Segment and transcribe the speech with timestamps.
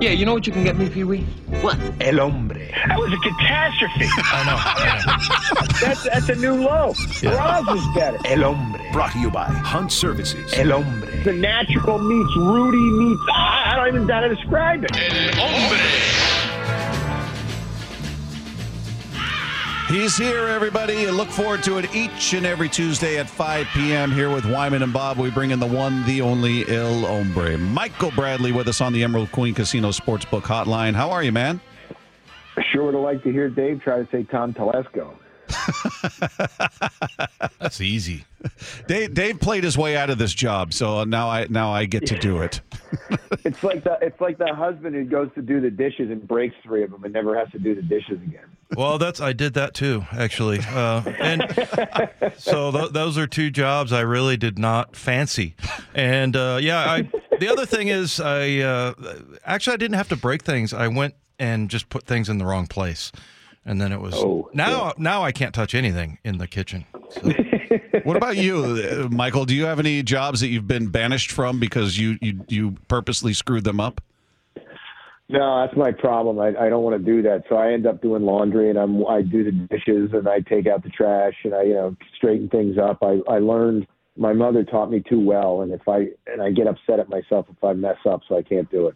[0.00, 1.20] Yeah, you know what you can get me, Pee Wee?
[1.60, 1.78] What?
[2.00, 2.58] El hombre.
[2.88, 4.08] That was a catastrophe.
[4.16, 4.56] I know.
[4.58, 5.66] I.
[5.80, 6.94] That's that's a new low.
[7.22, 8.18] Roz is better.
[8.24, 8.82] El hombre.
[8.92, 10.52] Brought to you by Hunt Services.
[10.54, 11.22] El hombre.
[11.22, 13.22] The natural meets Rudy meets.
[13.32, 14.90] I I don't even know how to describe it.
[19.92, 21.06] He's here, everybody.
[21.08, 24.10] Look forward to it each and every Tuesday at 5 p.m.
[24.10, 25.18] here with Wyman and Bob.
[25.18, 27.58] We bring in the one, the only El Hombre.
[27.58, 30.94] Michael Bradley with us on the Emerald Queen Casino Sportsbook Hotline.
[30.94, 31.60] How are you, man?
[32.72, 35.12] Sure would have liked to hear Dave try to say Tom Telesco.
[37.60, 38.24] That's easy.
[38.86, 42.06] Dave, Dave played his way out of this job, so now I now I get
[42.06, 42.60] to do it.
[43.44, 46.54] It's like the it's like the husband who goes to do the dishes and breaks
[46.62, 48.44] three of them and never has to do the dishes again.
[48.76, 50.60] Well, that's I did that too, actually.
[50.60, 51.42] Uh, and
[52.36, 55.56] so th- those are two jobs I really did not fancy.
[55.94, 58.94] And uh, yeah, I, the other thing is, I uh,
[59.44, 60.72] actually I didn't have to break things.
[60.72, 63.10] I went and just put things in the wrong place,
[63.64, 66.86] and then it was Oh, now now I can't touch anything in the kitchen.
[67.10, 67.32] So,
[68.04, 69.44] What about you, uh, Michael?
[69.44, 73.32] Do you have any jobs that you've been banished from because you you, you purposely
[73.32, 74.00] screwed them up?
[75.28, 76.38] No, that's my problem.
[76.38, 79.06] I, I don't want to do that, so I end up doing laundry and I'm
[79.06, 82.48] I do the dishes and I take out the trash and I you know straighten
[82.48, 82.98] things up.
[83.02, 86.66] I I learned my mother taught me too well, and if I and I get
[86.66, 88.94] upset at myself if I mess up, so I can't do it.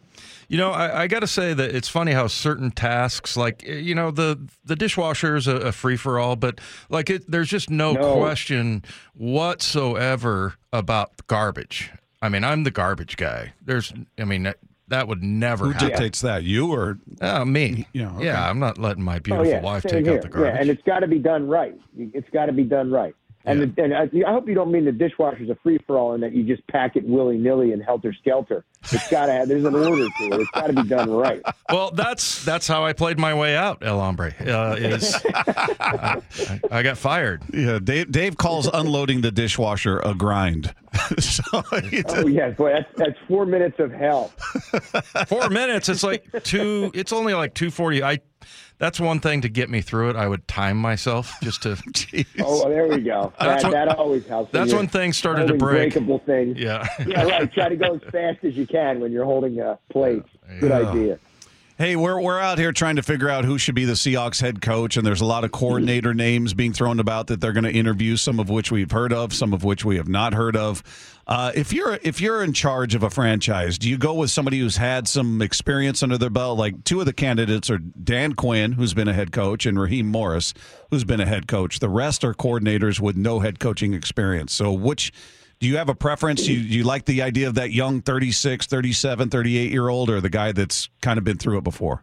[0.48, 3.95] You know, I, I got to say that it's funny how certain tasks, like you
[3.95, 7.70] know, the the dishwasher is a, a free for all, but like it, there's just
[7.70, 8.17] no, No.
[8.19, 11.91] question whatsoever about garbage.
[12.23, 13.53] I mean, I'm the garbage guy.
[13.64, 14.56] There's, I mean, that,
[14.89, 15.89] that would never Who happen.
[15.91, 16.42] dictates that?
[16.45, 17.86] You or Uh, me.
[17.92, 18.25] Yeah, okay.
[18.27, 18.48] yeah.
[18.48, 20.14] I'm not letting my Oh beautiful yeah, wife same take here.
[20.17, 20.55] out the garbage.
[20.55, 21.75] Yeah, and it's got to be done right.
[21.97, 23.14] It's got to be done right.
[23.48, 26.14] And the, and I, I hope you don't mean the dishwasher's a free for all
[26.14, 28.64] and that you just pack it willy nilly and helter skelter.
[28.91, 29.48] It's got to have.
[29.48, 30.41] There's an order to it.
[30.41, 31.41] It's got to be done right.
[31.70, 34.34] well, that's that's how I played my way out, El Hombre.
[34.41, 37.42] Uh, is I, I, I got fired.
[37.52, 40.74] yeah, Dave Dave calls unloading the dishwasher a grind.
[41.18, 41.42] so
[41.90, 44.28] he- Oh yeah, boy, that's that's four minutes of hell.
[45.28, 45.89] Four minutes.
[45.89, 46.90] It's like two.
[46.95, 48.02] It's only like two forty.
[48.02, 48.18] I.
[48.79, 50.17] That's one thing to get me through it.
[50.17, 51.77] I would time myself just to.
[52.41, 53.33] Oh, there we go.
[53.41, 54.53] That, when- that always helps.
[54.53, 55.92] that's when things started to break.
[55.95, 56.59] Breakable things.
[56.59, 56.87] Yeah.
[57.07, 57.53] Yeah, right.
[57.53, 60.23] Try to go as fast as you can when you're holding a plate.
[60.61, 60.91] Good Yeah.
[60.91, 61.19] idea.
[61.79, 64.63] Hey, we're we're out here trying to figure out who should be the Seahawks head
[64.63, 67.70] coach, and there's a lot of coordinator names being thrown about that they're going to
[67.70, 68.17] interview.
[68.17, 70.83] Some of which we've heard of, some of which we have not heard of.
[71.27, 74.59] Uh, if you're if you're in charge of a franchise, do you go with somebody
[74.59, 76.57] who's had some experience under their belt?
[76.57, 80.07] Like two of the candidates are Dan Quinn, who's been a head coach, and Raheem
[80.07, 80.55] Morris,
[80.91, 81.81] who's been a head coach.
[81.81, 84.55] The rest are coordinators with no head coaching experience.
[84.55, 85.13] So, which
[85.58, 86.46] do you have a preference?
[86.46, 90.28] You you like the idea of that young 36, 37, 38 year old, or the
[90.28, 92.02] guy that's kind of been through it before?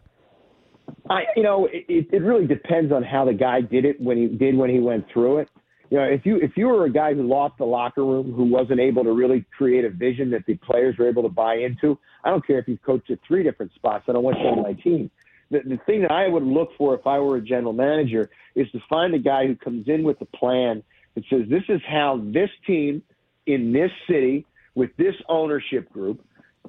[1.08, 4.26] I, you know, it, it really depends on how the guy did it when he
[4.26, 5.48] did when he went through it.
[5.90, 8.44] You know, if you if you were a guy who lost the locker room, who
[8.44, 11.98] wasn't able to really create a vision that the players were able to buy into,
[12.24, 14.04] I don't care if you've coached at three different spots.
[14.08, 15.10] I don't want you on my team.
[15.50, 18.68] The, the thing that I would look for if I were a general manager is
[18.72, 20.82] to find a guy who comes in with a plan
[21.14, 23.02] that says this is how this team
[23.46, 26.24] in this city with this ownership group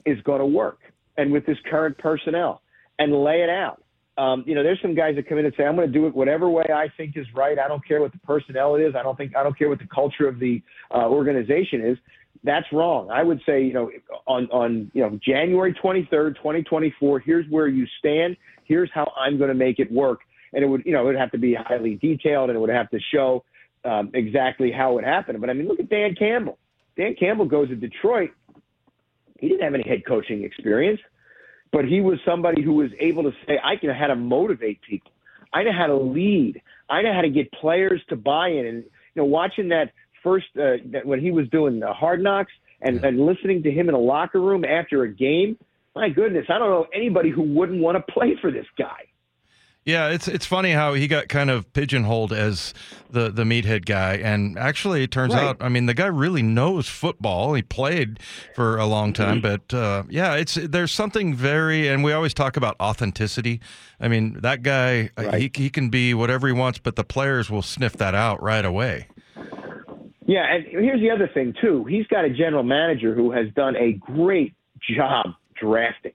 [0.05, 0.79] is going to work
[1.17, 2.61] and with this current personnel
[2.99, 3.81] and lay it out.
[4.17, 6.07] Um, you know, there's some guys that come in and say, "I'm going to do
[6.07, 7.59] it whatever way I think is right.
[7.59, 8.95] I don't care what the personnel it is.
[8.95, 10.61] I don't think I don't care what the culture of the
[10.93, 11.97] uh, organization is."
[12.43, 13.09] That's wrong.
[13.11, 13.91] I would say, you know,
[14.25, 17.19] on on you know January 23rd, 2024.
[17.19, 18.37] Here's where you stand.
[18.63, 20.21] Here's how I'm going to make it work.
[20.53, 22.69] And it would, you know, it would have to be highly detailed, and it would
[22.69, 23.43] have to show
[23.83, 25.41] um, exactly how it happened.
[25.41, 26.57] But I mean, look at Dan Campbell.
[26.97, 28.31] Dan Campbell goes to Detroit.
[29.39, 30.99] He didn't have any head coaching experience
[31.75, 35.11] but he was somebody who was able to say, I know how to motivate people.
[35.53, 36.61] I know how to lead.
[36.89, 38.65] I know how to get players to buy in.
[38.65, 39.91] And, you know, watching that
[40.23, 43.89] first, uh, that when he was doing the hard knocks and, and listening to him
[43.89, 45.57] in a locker room after a game,
[45.97, 49.03] my goodness, I don't know anybody who wouldn't want to play for this guy.
[49.85, 52.73] Yeah, it's it's funny how he got kind of pigeonholed as
[53.11, 55.43] the the meathead guy, and actually, it turns Right.
[55.43, 57.53] out, I mean, the guy really knows football.
[57.53, 58.19] He played
[58.55, 62.57] for a long time, but uh, yeah, it's there's something very, and we always talk
[62.57, 63.61] about authenticity.
[63.99, 67.51] I mean, that guy, uh, he he can be whatever he wants, but the players
[67.51, 69.07] will sniff that out right away.
[70.25, 71.85] Yeah, and here's the other thing too.
[71.85, 74.55] He's got a general manager who has done a great
[74.97, 76.13] job drafting.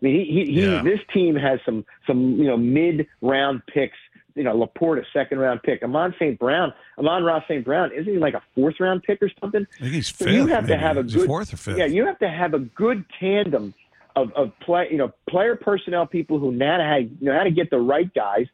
[0.00, 0.82] I mean, he, he, Yeah.
[0.82, 3.96] he this team has some some you know mid round picks.
[4.34, 5.82] You know, LaPorta a second round pick.
[5.82, 6.38] Amon St.
[6.38, 7.64] Brown, Amon-Ra St.
[7.64, 9.66] Brown, isn't he like a fourth round pick or something?
[9.76, 11.78] I think he's So you have to have a good fourth or fifth?
[11.78, 13.72] Yeah, you have to have a good tandem
[14.14, 17.50] of, of play, you know, player personnel people who know how to, know how to
[17.50, 18.44] get the right guys,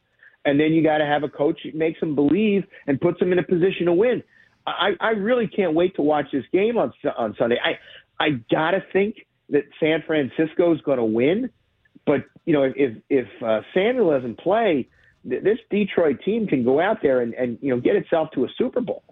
[0.45, 3.33] and then you got to have a coach that makes them believe and puts them
[3.33, 4.23] in a position to win.
[4.65, 7.57] I, I really can't wait to watch this game on on Sunday.
[7.61, 7.77] I
[8.23, 11.49] I gotta think that San Francisco is going to win,
[12.05, 14.89] but you know if if uh, Samuel doesn't play,
[15.27, 18.43] th- this Detroit team can go out there and, and you know get itself to
[18.43, 19.03] a Super Bowl.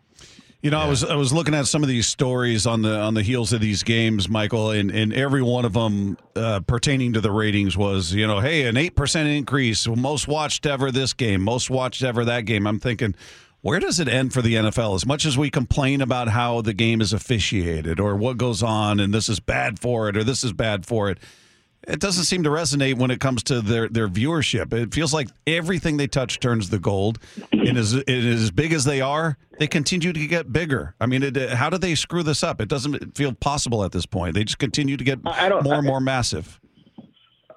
[0.61, 3.15] You know, I was I was looking at some of these stories on the on
[3.15, 7.21] the heels of these games, Michael, and, and every one of them uh, pertaining to
[7.21, 11.41] the ratings was, you know, hey, an eight percent increase, most watched ever this game,
[11.41, 12.67] most watched ever that game.
[12.67, 13.15] I'm thinking,
[13.61, 14.95] where does it end for the NFL?
[14.95, 18.99] As much as we complain about how the game is officiated or what goes on,
[18.99, 21.19] and this is bad for it or this is bad for it,
[21.87, 24.71] it doesn't seem to resonate when it comes to their, their viewership.
[24.73, 27.17] It feels like everything they touch turns to gold.
[27.51, 30.95] And as, as big as they are, they continue to get bigger.
[30.99, 32.61] I mean, it, how do they screw this up?
[32.61, 34.35] It doesn't feel possible at this point.
[34.35, 36.59] They just continue to get more and more massive.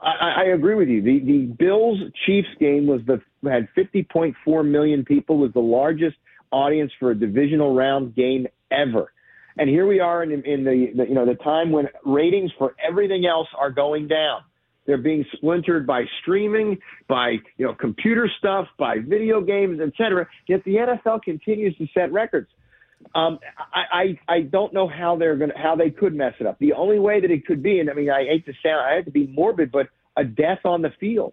[0.03, 1.01] I, I agree with you.
[1.01, 6.17] The the Bills Chiefs game was the had 50.4 million people was the largest
[6.51, 9.13] audience for a divisional round game ever.
[9.57, 12.75] And here we are in, in the, the you know the time when ratings for
[12.87, 14.41] everything else are going down.
[14.87, 20.27] They're being splintered by streaming, by you know computer stuff, by video games, etc.
[20.49, 22.49] Yet the NFL continues to set records.
[23.15, 26.59] Um, I, I I don't know how they're gonna how they could mess it up.
[26.59, 28.97] The only way that it could be, and I mean I hate to sound I
[28.97, 31.33] hate to be morbid, but a death on the field.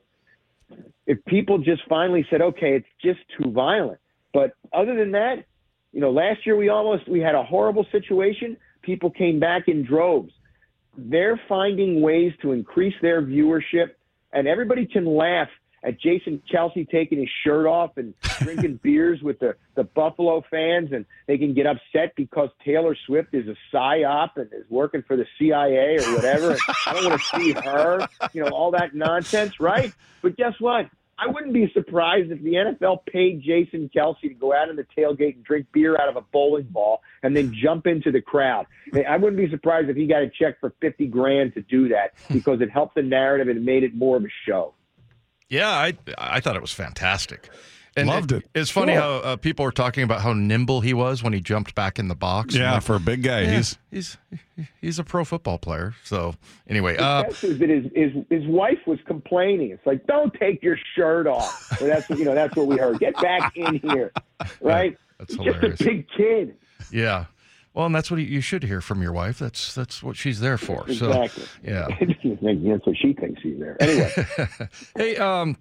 [1.07, 4.00] If people just finally said, okay, it's just too violent.
[4.33, 5.45] But other than that,
[5.91, 8.57] you know, last year we almost we had a horrible situation.
[8.81, 10.31] People came back in droves.
[10.97, 13.91] They're finding ways to increase their viewership,
[14.33, 15.50] and everybody can laugh
[15.83, 20.92] at Jason Kelce taking his shirt off and drinking beers with the, the Buffalo fans,
[20.92, 25.16] and they can get upset because Taylor Swift is a psyop and is working for
[25.16, 26.57] the CIA or whatever.
[26.86, 29.92] I don't want to see her, you know, all that nonsense, right?
[30.22, 30.89] But guess what?
[31.22, 34.88] I wouldn't be surprised if the NFL paid Jason Kelce to go out in the
[34.98, 38.66] tailgate and drink beer out of a bowling ball and then jump into the crowd.
[39.07, 42.13] I wouldn't be surprised if he got a check for fifty grand to do that
[42.31, 44.74] because it helped the narrative and made it more of a show.
[45.51, 47.50] Yeah, I I thought it was fantastic.
[47.98, 48.45] And Loved it.
[48.56, 51.75] It's funny how uh, people are talking about how nimble he was when he jumped
[51.75, 52.56] back in the box.
[52.56, 54.18] Yeah, like, for a big guy, yeah, he's he's
[54.80, 55.94] he's a pro football player.
[56.06, 56.36] So
[56.69, 59.71] anyway, uh, that his, his his wife was complaining.
[59.71, 61.81] It's like, don't take your shirt off.
[61.81, 62.98] Well, that's you know that's what we heard.
[63.00, 64.13] Get back in here,
[64.62, 64.98] right?
[65.19, 65.77] That's He's hilarious.
[65.77, 66.56] just a big kid.
[66.94, 67.25] yeah.
[67.73, 69.39] Well, and that's what you should hear from your wife.
[69.39, 70.83] That's that's what she's there for.
[70.89, 71.44] Exactly.
[71.44, 71.88] So yeah.
[72.00, 73.77] that's what she thinks he's there.
[73.79, 74.12] Anyway,
[74.97, 75.56] Hey, um,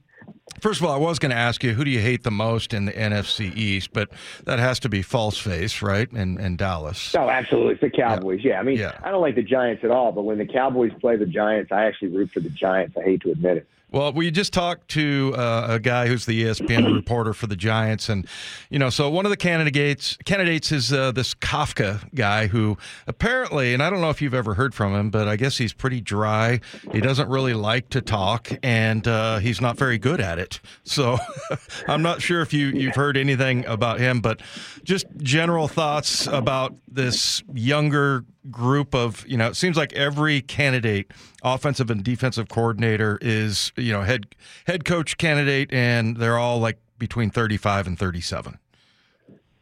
[0.61, 2.75] first of all, I was going to ask you who do you hate the most
[2.75, 4.11] in the NFC East, but
[4.45, 6.11] that has to be false face, right?
[6.11, 7.15] And and Dallas.
[7.15, 8.41] oh, absolutely, it's the Cowboys.
[8.43, 8.99] Yeah, I mean, Yeah.
[9.05, 11.85] I don't like the Giants at all, but when the Cowboys play the Giants, I
[11.85, 12.97] actually root for the Giants.
[12.97, 13.69] I hate to admit it.
[13.93, 18.09] Well, we just talked to uh, a guy who's the ESPN reporter for the Giants,
[18.09, 18.25] and
[18.69, 22.79] you know, so one of the candidates candidates is uh, this Kafka guy who
[23.09, 25.73] apparently, and I don't know if you've ever heard from him, but I guess he's
[25.73, 26.61] pretty dry.
[26.93, 30.61] He doesn't really like to talk, and uh, he's not very good at it.
[30.85, 31.19] So
[31.89, 34.41] I'm not sure if you you've heard anything about him, but
[34.85, 41.11] just general thoughts about this younger group of you know it seems like every candidate
[41.43, 44.27] offensive and defensive coordinator is you know head
[44.67, 48.59] head coach candidate and they're all like between 35 and 37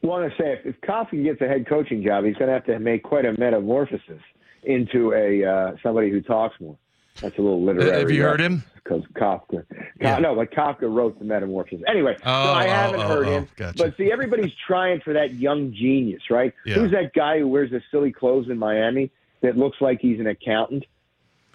[0.09, 2.65] want to say if, if Kafka gets a head coaching job, he's going to have
[2.67, 4.23] to make quite a metamorphosis
[4.65, 6.77] into a uh, somebody who talks more.
[7.21, 7.99] That's a little literary.
[8.01, 9.65] have you heard him Because Kafka,
[10.01, 10.19] Yeah.
[10.19, 11.83] no, but Kafka wrote the Metamorphosis.
[11.89, 13.49] Anyway, Oh, so I oh, haven't oh, heard oh, him.
[13.57, 13.77] gotcha.
[13.79, 16.55] But see, everybody's trying for that young genius, right?
[16.65, 16.75] Yeah.
[16.77, 19.11] Who's that guy who wears the silly clothes in Miami
[19.43, 20.85] that looks like he's an accountant?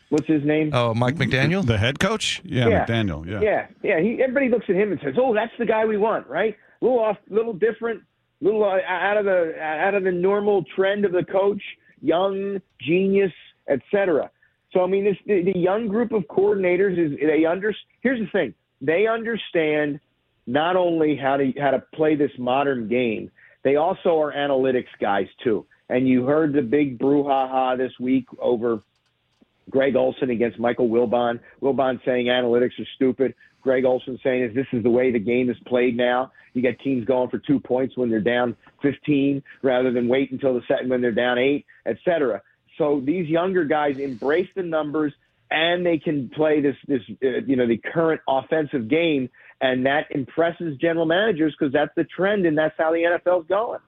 [0.09, 0.69] What's his name?
[0.73, 2.39] oh mike mcdaniel the head coach.
[2.43, 2.85] Yeah, Yeah.
[2.85, 3.25] McDaniel.
[3.25, 3.41] Yeah.
[3.41, 3.99] Yeah, yeah.
[3.99, 6.55] He, everybody looks at him and says, "Oh, that's the guy we want." Right?
[6.81, 8.03] A little off, little different,
[8.39, 11.63] little uh, out of the out of the normal trend of the coach,
[11.99, 13.31] young, genius,
[13.67, 14.29] etc.
[14.73, 17.73] So I mean, this the, the young group of coordinators is they under.
[18.01, 19.99] Here's the thing: they understand
[20.47, 23.31] not only how to how to play this modern game,
[23.63, 25.65] they also are analytics guys too.
[25.89, 28.81] And you heard the big brouhaha this week over
[29.69, 31.39] Greg Olsen against Michael Wilbon.
[31.61, 33.35] Wilbon saying analytics are stupid.
[33.61, 36.31] Greg Olsen saying is this is the way the game is played now.
[36.53, 40.53] You get teams going for two points when they're down 15 rather than wait until
[40.53, 42.41] the second when they're down eight, et cetera.
[42.77, 45.13] So these younger guys embrace the numbers
[45.51, 49.29] and they can play this this uh, you know the current offensive game
[49.61, 53.79] and that impresses general managers because that's the trend and that's how the NFL's going.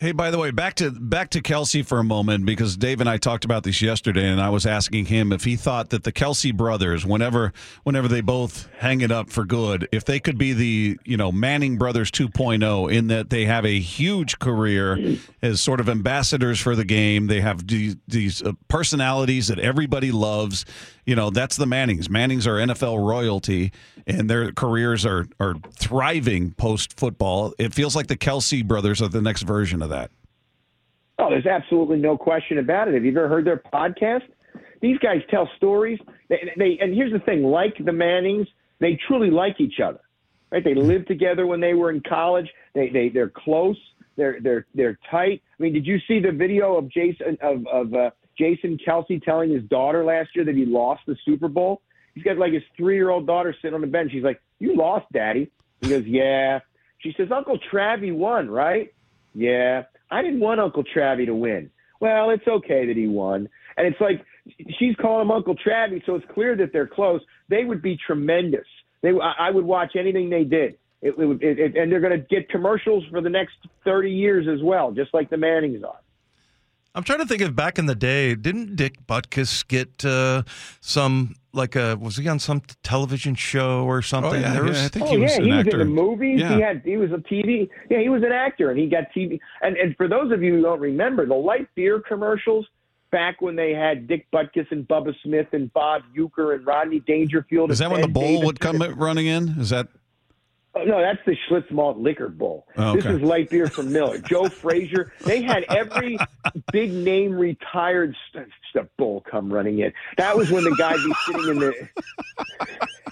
[0.00, 3.10] Hey, by the way, back to back to Kelce for a moment because Dave and
[3.10, 6.12] I talked about this yesterday, and I was asking him if he thought that the
[6.12, 7.52] Kelce brothers, whenever
[7.82, 11.32] whenever they both hang it up for good, if they could be the you know
[11.32, 16.76] Manning brothers 2.0 in that they have a huge career as sort of ambassadors for
[16.76, 17.26] the game.
[17.26, 20.64] They have these, these uh, personalities that everybody loves.
[21.06, 22.08] You know, that's the Mannings.
[22.08, 23.72] Mannings are NFL royalty,
[24.06, 27.52] and their careers are are thriving post football.
[27.58, 30.10] It feels like the Kelce brothers are the next version of that.
[31.18, 32.94] Oh, there's absolutely no question about it.
[32.94, 34.22] Have you ever heard their podcast?
[34.80, 35.98] These guys tell stories.
[36.28, 38.46] They, they and here's the thing: like the Mannings,
[38.78, 40.00] they truly like each other.
[40.50, 40.64] Right?
[40.64, 42.48] They lived together when they were in college.
[42.74, 43.76] They they they're close.
[44.16, 45.42] They're they're they're tight.
[45.58, 49.50] I mean, did you see the video of Jason of of uh, Jason Kelce telling
[49.50, 51.82] his daughter last year that he lost the Super Bowl?
[52.14, 54.10] He's got like his three year old daughter sitting on the bench.
[54.12, 56.60] He's like, "You lost, Daddy." He goes, "Yeah."
[56.98, 58.92] She says, "Uncle Travie won, right?"
[59.38, 59.84] Yeah.
[60.10, 61.70] I didn't want Uncle Travie to win.
[62.00, 63.48] Well, it's okay that he won.
[63.76, 64.24] And it's like
[64.78, 67.20] she's calling him Uncle Travie, so it's clear that they're close.
[67.48, 68.66] They would be tremendous.
[69.02, 70.76] They, I would watch anything they did.
[71.00, 73.54] It, it it, and they're going to get commercials for the next
[73.84, 76.00] 30 years as well, just like the Mannings are.
[76.98, 78.34] I'm trying to think of back in the day.
[78.34, 80.42] Didn't Dick Butkus get uh,
[80.80, 84.32] some like a was he on some television show or something?
[84.32, 85.80] Oh, yeah, There was- yeah, I think Oh he was yeah, an he was actor.
[85.80, 86.40] in the movies.
[86.40, 86.56] Yeah.
[86.56, 87.68] He had he was a TV.
[87.88, 89.38] Yeah, he was an actor, and he got TV.
[89.62, 92.66] And and for those of you who don't remember, the light beer commercials
[93.12, 97.70] back when they had Dick Butkus and Bubba Smith and Bob Uecker and Rodney Dangerfield.
[97.70, 99.50] Is that when the bowl bull would come running in?
[99.60, 99.86] Is that
[100.74, 102.66] Oh, no, that's the Schlitz Malt Liquor Bowl.
[102.76, 104.18] Oh, This is light beer from Miller.
[104.18, 105.12] Joe Frazier.
[105.24, 106.18] They had every
[106.72, 109.92] big name retired st- st- bull come running in.
[110.18, 111.88] That was when the guy be sitting in the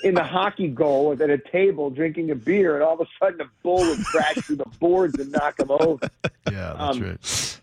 [0.04, 3.40] in the hockey goal at a table drinking a beer, and all of a sudden
[3.40, 6.08] a bull would crash through the boards and knock him over.
[6.52, 7.60] yeah, that's um, right.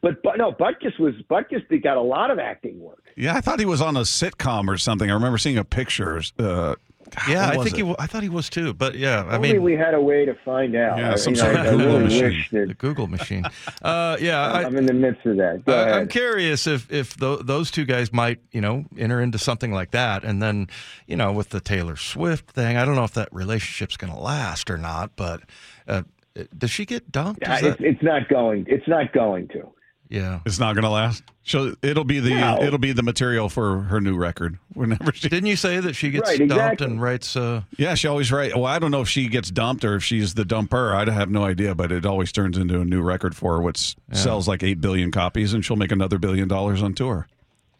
[0.00, 3.04] But, but no, Butkus was Butkus did- got a lot of acting work.
[3.14, 5.08] Yeah, I thought he was on a sitcom or something.
[5.10, 6.20] I remember seeing a picture.
[6.38, 6.74] Uh,
[7.28, 7.76] Yeah, I think it?
[7.76, 7.82] he.
[7.82, 8.72] wa- I thought he was too.
[8.74, 10.98] But yeah, I Only mean, we had a way to find out.
[10.98, 12.44] Yeah, some sort know, of Google really machine.
[12.52, 13.44] that the Google machine.
[13.82, 15.64] Uh, yeah, I, I'm in the midst of that.
[15.64, 15.94] Go I- ahead.
[15.94, 19.90] I'm curious if if tho- those two guys might you know enter into something like
[19.92, 20.68] that, and then
[21.06, 24.18] you know with the Taylor Swift thing, I don't know if that relationship's going to
[24.18, 25.16] last or not.
[25.16, 25.42] But
[25.88, 26.02] uh,
[26.56, 27.40] does she get dumped?
[27.42, 28.64] Yeah, Is it's, that- it's not going.
[28.68, 29.68] It's not going to.
[30.12, 30.40] Yeah.
[30.46, 31.22] It's not going to last.
[31.44, 32.62] So it'll be the No.
[32.62, 34.58] it'll be the material for her new record.
[34.74, 36.86] Whenever she, Didn't you say that she gets Right, dumped exactly.
[36.86, 37.34] and writes?
[37.36, 38.54] Uh, yeah, she always writes.
[38.54, 40.94] Well, I don't know if she gets dumped or if she's the dumper.
[40.94, 43.96] I have no idea, but it always turns into a new record for her, which
[44.12, 47.26] sells like eight billion copies, and she'll make another billion dollars on tour.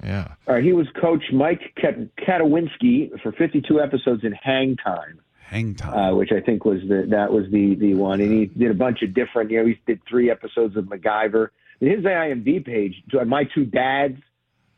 [0.03, 0.29] yeah.
[0.49, 5.75] All right, he was Coach Mike Kat- Katowinski for 52 episodes in Hang Time, Hang
[5.75, 5.95] time.
[5.95, 8.75] uh, which I think was the that was the the one, and he did a
[8.75, 9.51] bunch of different.
[9.51, 11.49] You know, he did three episodes of MacGyver.
[11.83, 12.95] And his IMDb page,
[13.27, 14.19] My Two Dads,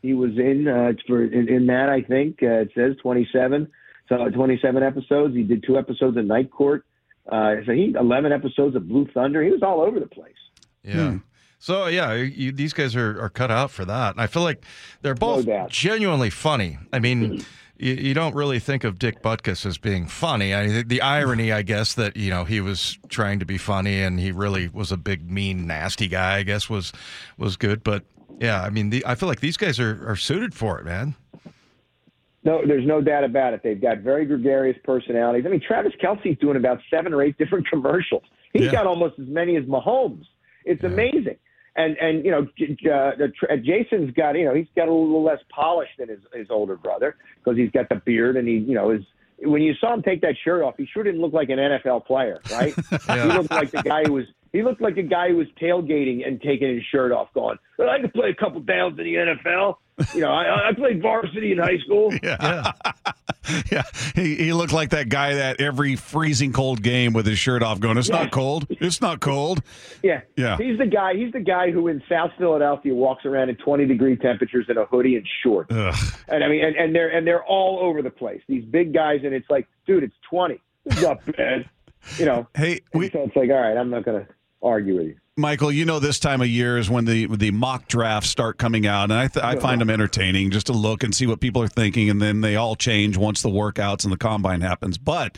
[0.01, 1.87] he was in uh, for in, in that.
[1.87, 3.71] I think uh, it says 27.
[4.09, 5.35] So 27 episodes.
[5.35, 6.83] He did two episodes of Night Court.
[7.31, 9.43] Uh, so he 11 episodes of Blue Thunder.
[9.43, 10.33] He was all over the place.
[10.83, 11.17] Yeah.
[11.59, 14.63] So yeah, you, these guys are, are cut out for that, and I feel like
[15.01, 15.69] they're both doubt.
[15.69, 16.77] genuinely funny.
[16.91, 17.43] I mean,
[17.77, 20.55] you, you don't really think of Dick Butkus as being funny.
[20.55, 24.01] I think the irony, I guess, that you know he was trying to be funny
[24.01, 26.37] and he really was a big, mean, nasty guy.
[26.37, 26.91] I guess was
[27.37, 28.03] was good, but
[28.39, 31.15] yeah, I mean, the, I feel like these guys are, are suited for it, man.
[32.43, 33.61] No, there's no doubt about it.
[33.63, 35.45] They've got very gregarious personalities.
[35.47, 38.23] I mean, Travis Kelce's doing about seven or eight different commercials.
[38.53, 38.71] He's Yeah.
[38.71, 40.25] got almost as many as Mahomes.
[40.63, 41.37] It's amazing.
[41.75, 45.23] And and you know, J- J- uh, Jason's got you know he's got a little
[45.23, 48.73] less polish than his his older brother because he's got the beard and he you
[48.75, 49.01] know is.
[49.39, 52.05] When you saw him take that shirt off, he sure didn't look like an NFL
[52.05, 52.73] player, right?
[52.89, 54.25] He looked like the guy who was.
[54.53, 57.89] He looked like a guy who was tailgating and taking his shirt off, going, well,
[57.89, 59.75] "I could play a couple downs in the NFL.
[60.13, 62.71] You know, I, I played varsity in high school." Yeah,
[63.71, 63.83] yeah,
[64.15, 67.79] he, he looked like that guy that every freezing cold game with his shirt off,
[67.79, 68.23] going, "It's Yeah.
[68.23, 68.65] not cold.
[68.69, 69.61] It's not cold."
[70.03, 70.21] Yeah.
[70.35, 70.57] Yeah.
[70.57, 71.13] He's the guy.
[71.15, 74.85] He's the guy who in South Philadelphia walks around in 20 degree temperatures in a
[74.85, 75.71] hoodie and shorts.
[75.71, 75.95] Ugh.
[76.27, 78.41] And I mean, and, and they're and they're all over the place.
[78.47, 80.59] These big guys, and it's like, dude, it's 20.
[80.85, 81.69] It's not bad.
[82.17, 82.47] You know.
[82.55, 85.15] Hey, we, so it's like, all right, I'm not going to argue with you.
[85.37, 88.87] Michael, you know this time of year is when the the mock drafts start coming
[88.87, 91.61] out, and I th- I find them entertaining just to look and see what people
[91.61, 94.97] are thinking, and then they all change once the workouts and the combine happens.
[94.97, 95.37] But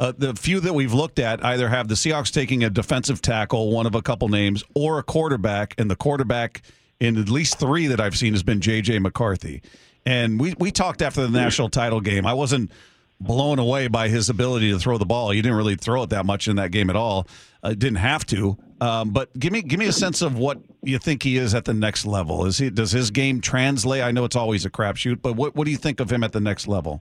[0.00, 3.70] uh, the few that we've looked at either have the Seahawks taking a defensive tackle,
[3.70, 6.62] one of a couple names, or a quarterback, and the quarterback
[6.98, 8.98] in at least three that I've seen has been J.J.
[9.00, 9.60] McCarthy.
[10.06, 12.24] And we we talked after the national title game.
[12.24, 12.70] I wasn't
[13.20, 15.32] blown away by his ability to throw the ball.
[15.32, 17.28] He didn't really throw it that much in that game at all.
[17.62, 18.56] Uh, didn't have to.
[18.80, 21.64] Um, but give me give me a sense of what you think he is at
[21.64, 22.44] the next level.
[22.44, 24.02] Is he does his game translate?
[24.02, 26.32] I know it's always a crapshoot, but what what do you think of him at
[26.32, 27.00] the next level?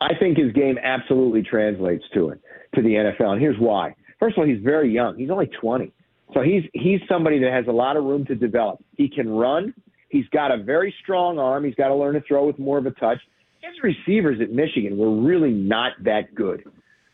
[0.00, 2.40] I think his game absolutely translates to it
[2.74, 3.94] to the NFL, and here's why.
[4.20, 5.16] First of all, he's very young.
[5.16, 5.92] He's only 20,
[6.34, 8.82] so he's he's somebody that has a lot of room to develop.
[8.96, 9.74] He can run.
[10.08, 11.64] He's got a very strong arm.
[11.64, 13.18] He's got to learn to throw with more of a touch.
[13.60, 16.64] His receivers at Michigan were really not that good.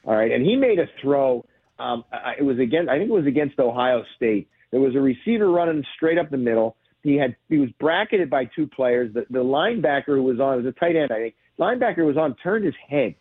[0.05, 1.45] All right, and he made a throw.
[1.79, 4.49] Um, I- it was against, I think it was against Ohio State.
[4.71, 6.77] There was a receiver running straight up the middle.
[7.03, 9.13] He had he was bracketed by two players.
[9.13, 11.35] The, the linebacker who was on it was a tight end, I think.
[11.59, 13.15] Linebacker was on turned his head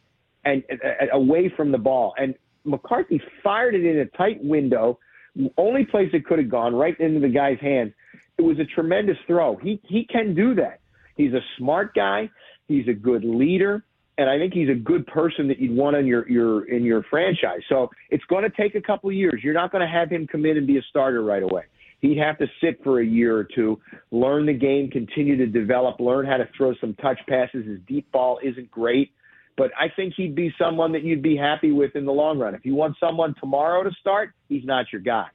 [0.45, 2.33] and uh, away from the ball, and
[2.65, 4.99] McCarthy fired it in a tight window,
[5.57, 7.93] only place it could have gone right into the guy's hands.
[8.37, 9.57] It was a tremendous throw.
[9.57, 10.79] He he can do that.
[11.15, 12.29] He's a smart guy.
[12.67, 13.83] He's a good leader,
[14.17, 17.03] and I think he's a good person that you'd want in your your in your
[17.09, 17.61] franchise.
[17.69, 19.41] So it's going to take a couple of years.
[19.43, 21.63] You're not going to have him come in and be a starter right away.
[21.99, 23.79] He'd have to sit for a year or two,
[24.11, 27.65] learn the game, continue to develop, learn how to throw some touch passes.
[27.65, 29.13] His deep ball isn't great,
[29.55, 32.55] but I think he'd be someone that you'd be happy with in the long run.
[32.55, 35.27] If you want someone tomorrow to start, he's not your guy.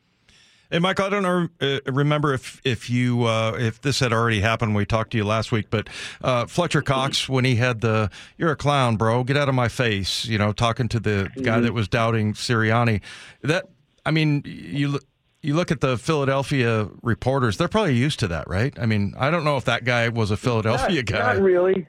[0.71, 4.41] Hey, Mike, I don't know, uh, remember if if you uh, if this had already
[4.41, 4.75] happened.
[4.75, 5.89] when We talked to you last week, but
[6.23, 9.25] uh, Fletcher Cox, when he had the "You're a clown, bro.
[9.25, 13.01] Get out of my face," you know, talking to the guy that was doubting Sirianni.
[13.43, 13.67] That
[14.05, 15.05] I mean, you look-
[15.41, 18.77] you look at the Philadelphia reporters; they're probably used to that, right?
[18.79, 21.35] I mean, I don't know if that guy was a Philadelphia not, guy.
[21.35, 21.87] Not really.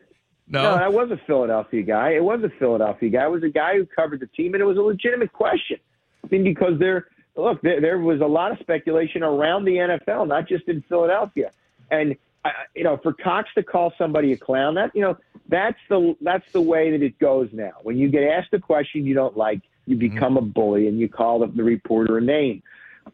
[0.48, 2.12] No, No, that was a Philadelphia guy.
[2.12, 3.26] It was a Philadelphia guy.
[3.26, 5.78] It was a guy who covered the team, and it was a legitimate question.
[6.24, 10.28] I mean, because there, look, there, there was a lot of speculation around the NFL,
[10.28, 11.52] not just in Philadelphia.
[11.92, 15.18] And I- you know, for Cox to call somebody a clown, that you know,
[15.48, 17.74] that's the that's the way that it goes now.
[17.84, 21.10] When you get asked a question you don't like, you become a bully and you
[21.10, 22.62] call the, the reporter a name.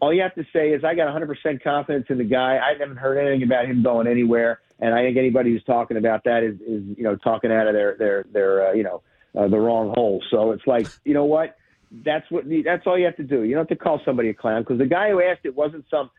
[0.02, 2.58] All you have to say is, I got 100% confidence in the guy.
[2.58, 6.26] I haven't heard anything about him going anywhere, and I think anybody who's talking about
[6.26, 9.02] that is, is you know, talking out of their their their uh, you know
[9.38, 10.22] uh, the wrong hole.
[10.30, 11.56] So it's like, you know what?
[12.04, 13.44] That's what that's all you have to do.
[13.44, 15.86] You don't have to call somebody a clown because the guy who asked it wasn't
[15.90, 16.10] some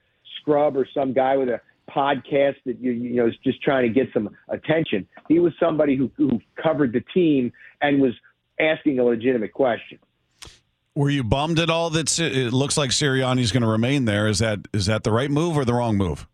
[0.40, 1.60] scrub or some guy with a
[1.90, 5.06] podcast that you you know is just trying to get some attention.
[5.28, 8.12] He was somebody who who covered the team and was
[8.60, 9.98] asking a legitimate question.
[10.94, 14.26] Were you bummed at all that uh, it looks like Sirianni's going to remain there?
[14.26, 16.26] Is that is that the right move or the wrong move?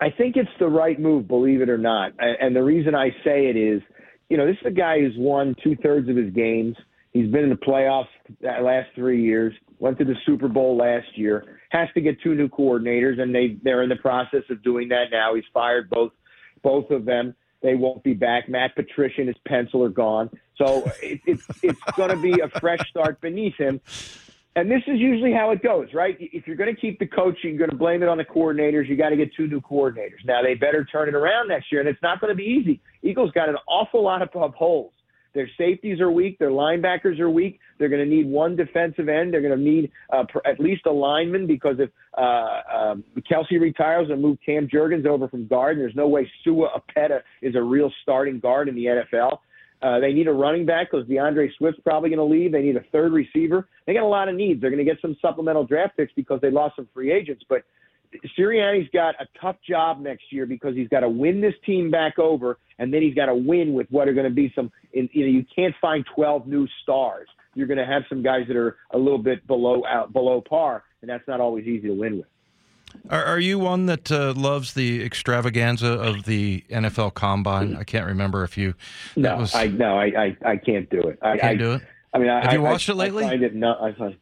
[0.00, 2.12] I think it's the right move, believe it or not.
[2.18, 3.82] And and the reason I say it is,
[4.28, 6.76] you know, this is a guy who's won two thirds of his games.
[7.12, 8.08] He's been in the playoffs
[8.40, 9.52] the last three years.
[9.78, 11.60] Went to the Super Bowl last year.
[11.70, 15.06] Has to get two new coordinators, and they they're in the process of doing that
[15.10, 15.34] now.
[15.34, 16.12] He's fired both
[16.62, 17.34] both of them.
[17.62, 18.48] They won't be back.
[18.48, 20.30] Matt Patricia and his pencil are gone.
[20.56, 23.80] So it, it's it's going to be a fresh start beneath him.
[24.54, 26.16] And this is usually how it goes, right?
[26.20, 28.86] If you're going to keep the coach, you're going to blame it on the coordinators.
[28.86, 30.24] You got to get two new coordinators.
[30.26, 32.80] Now they better turn it around next year, and it's not going to be easy.
[33.02, 34.92] Eagles got an awful lot of holes.
[35.34, 36.38] Their safeties are weak.
[36.38, 37.58] Their linebackers are weak.
[37.78, 39.32] They're going to need one defensive end.
[39.32, 43.60] They're going to need uh, pr- at least a lineman because if uh, um, Kelce
[43.60, 47.62] retires and move Cam Jurgens over from guard, there's no way Sua Opeta is a
[47.62, 49.38] real starting guard in the NFL.
[49.82, 52.52] Uh, they need a running back because D'Andre Swift's probably going to leave.
[52.52, 53.68] They need a third receiver.
[53.86, 54.60] They got a lot of needs.
[54.60, 57.44] They're going to get some supplemental draft picks because they lost some free agents.
[57.48, 57.64] But
[58.38, 62.18] Sirianni's got a tough job next year because he's got to win this team back
[62.18, 64.70] over, and then he's got to win with what are going to be some.
[64.92, 67.28] In, you know, you can't find 12 new stars.
[67.54, 70.84] You're going to have some guys that are a little bit below out below par,
[71.00, 72.26] and that's not always easy to win with.
[73.10, 77.76] Are, are you one that uh, loves the extravaganza of the NFL Combine?
[77.76, 78.74] I can't remember if you.
[79.16, 81.18] No, that was, I no, I, I I can't do it.
[81.22, 81.82] I can't I, do it.
[82.14, 83.24] I mean, I, Have you watched it lately?
[83.24, 84.16] I find it no, I find.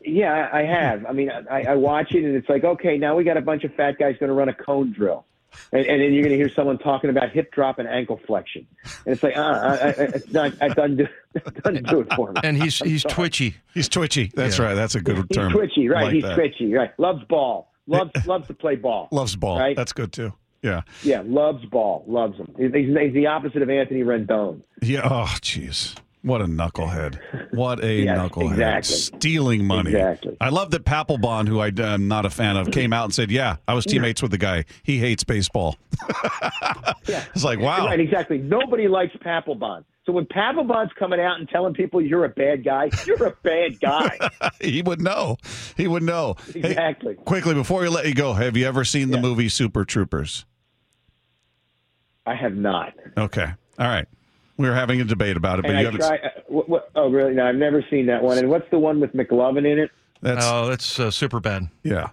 [0.00, 1.04] Yeah, I I have.
[1.06, 3.64] I mean, I, I watch it and it's like, okay, now we got a bunch
[3.64, 5.24] of fat guys going to run a cone drill,
[5.72, 8.66] and, and then you're going to hear someone talking about hip drop and ankle flexion,
[9.04, 12.12] and it's like, uh, I, I, it's not, it doesn't do, it doesn't do it
[12.14, 12.40] for me.
[12.44, 13.56] and he's he's twitchy.
[13.74, 14.30] He's twitchy.
[14.34, 14.66] That's Yeah.
[14.66, 14.74] right.
[14.74, 15.52] That's a good He's term.
[15.52, 16.04] twitchy, right?
[16.04, 16.34] Like He's that.
[16.36, 16.92] twitchy, right?
[16.98, 19.58] Loves ball, loves loves to play ball, Loves ball.
[19.58, 19.76] Right?
[19.76, 20.32] That's good too.
[20.62, 20.82] Yeah.
[21.02, 22.54] yeah, loves ball, loves him.
[22.58, 24.60] He's, he's the opposite of Anthony Rendon.
[24.82, 25.00] Yeah.
[25.10, 25.96] Oh, jeez.
[26.22, 27.18] What a knucklehead.
[27.54, 28.50] What a Yes, knucklehead.
[28.52, 28.94] exactly.
[28.96, 29.92] Stealing money.
[29.92, 30.36] Exactly.
[30.40, 33.30] I love that Papelbon, who I, am not a fan of, came out and said,
[33.30, 34.66] Yeah, I was teammates with the guy.
[34.82, 35.76] He hates baseball.
[37.06, 37.24] Yeah.
[37.34, 37.86] It's like, wow.
[37.86, 38.38] Right, exactly.
[38.38, 39.84] Nobody likes Papelbon.
[40.06, 43.80] So when Papelbon's coming out and telling people you're a bad guy, you're a bad
[43.80, 44.16] guy.
[44.60, 45.36] he would know.
[45.76, 46.36] He would know.
[46.52, 47.14] Hey, Exactly.
[47.14, 50.44] quickly, before we let you go, have you ever seen the movie Super Troopers?
[52.26, 52.92] I have not.
[53.16, 53.46] Okay.
[53.78, 54.06] All right.
[54.60, 56.00] We were having a debate about it, but And you I haven't.
[56.06, 56.16] try.
[56.18, 57.32] Uh, what, what, oh, really?
[57.32, 58.36] No, I've never seen that one.
[58.36, 59.90] And what's the one with McLovin in it?
[60.20, 61.68] That's Oh, that's uh, super bad.
[61.82, 62.10] yeah.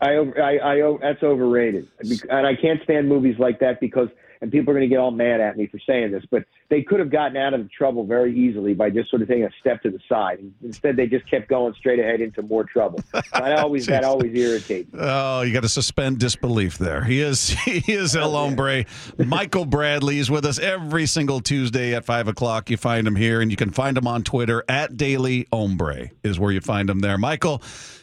[0.00, 1.88] I, over- I, I, o- that's overrated,
[2.30, 4.08] and I can't stand movies like that because,
[4.44, 6.82] and people are going to get all mad at me for saying this, but they
[6.82, 9.82] could have gotten out of trouble very easily by just sort of taking a step
[9.82, 10.38] to the side.
[10.62, 13.02] Instead, they just kept going straight ahead into more trouble.
[13.12, 14.92] that always, that always irritates.
[14.92, 14.98] me.
[15.02, 17.02] Oh, you got to suspend disbelief there.
[17.02, 18.84] He is he is El Hombre.
[19.16, 22.68] Michael Bradley is with us every single Tuesday at five o'clock.
[22.68, 26.38] You find him here, and you can find him on Twitter at Daily Hombre is
[26.38, 27.16] where you find him there.
[27.16, 27.62] Michael,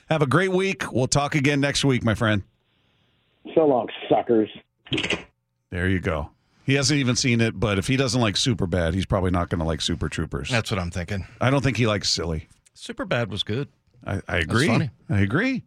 [0.10, 0.92] have a great week.
[0.92, 2.42] We'll talk again next week, my friend.
[3.54, 4.50] So long, suckers.
[5.72, 6.32] There you go.
[6.64, 9.50] He hasn't even seen it, but if he doesn't like Super Bad, he's probably not
[9.50, 10.50] going to like Super Troopers.
[10.50, 11.26] That's what I'm thinking.
[11.40, 12.48] I don't think he likes Silly.
[12.74, 13.68] Super bad was good.
[14.06, 14.68] I, I agree.
[14.68, 14.90] funny.
[15.10, 15.64] I agree.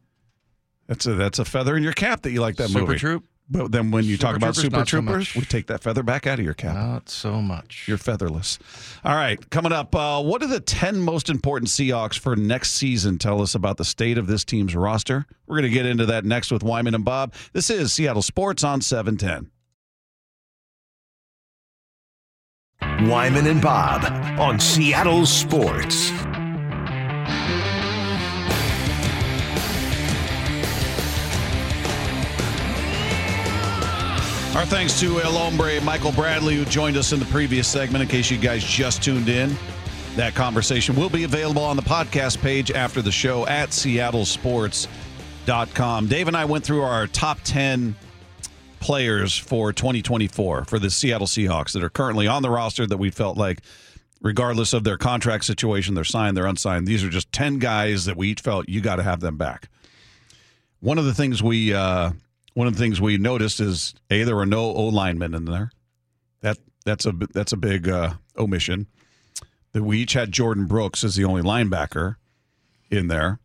[0.87, 2.75] That's a that's a feather in your cap that you like that movie.
[2.75, 2.99] Super movie.
[2.99, 5.67] Troop, But then when you Super talk about Troopers, Super not so Troopers, we take
[5.69, 6.75] that feather back out of your cap.
[6.75, 7.85] not so much.
[7.89, 8.59] You're featherless.
[9.05, 13.19] All right, coming up, uh, what are the 10 most important Seahawks for next season?
[13.19, 15.27] Tell us about the state of this team's roster.
[15.47, 17.33] We're going to get into that next with Wyman and Bob.
[17.53, 19.51] This is Seattle Sports on 710.
[23.03, 24.05] Wyman and Bob
[24.39, 26.11] on Seattle Sports.
[34.55, 38.03] Our thanks to El Hombre, Michael Bradley, who joined us in the previous segment.
[38.03, 39.57] In case you guys just tuned in,
[40.15, 46.07] that conversation will be available on the podcast page after the show at seattlesports.com.
[46.07, 47.97] Dave and I went through our top 10
[48.85, 53.09] players for 2024 for the Seattle Seahawks that are currently on the roster that we
[53.09, 53.61] felt like,
[54.21, 58.15] regardless of their contract situation, they're signed, they're unsigned, these are just 10 guys that
[58.15, 59.71] we each felt you got to have them back.
[60.81, 62.11] One of the things we uh,
[62.53, 65.71] one of the things we noticed is a there were no O linemen in there.
[66.43, 68.87] That that's a that's a big uh, omission.
[69.73, 72.17] That we each had Jordyn Brooks as the only linebacker
[72.91, 73.41] in there.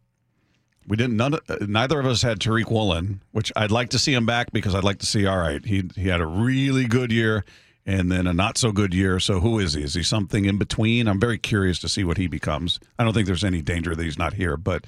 [0.89, 1.17] We didn't.
[1.17, 1.38] None.
[1.62, 4.84] Neither of us had Tariq Woolen, which I'd like to see him back because I'd
[4.84, 5.28] like to see.
[5.28, 7.45] All right, he he had a really good year
[7.86, 9.19] and then a not so good year.
[9.19, 9.84] So who is he?
[9.84, 11.08] Is he something in between?
[11.08, 12.80] I'm very curious to see what he becomes.
[12.97, 14.86] I don't think there's any danger that he's not here, but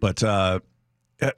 [0.00, 0.60] but uh,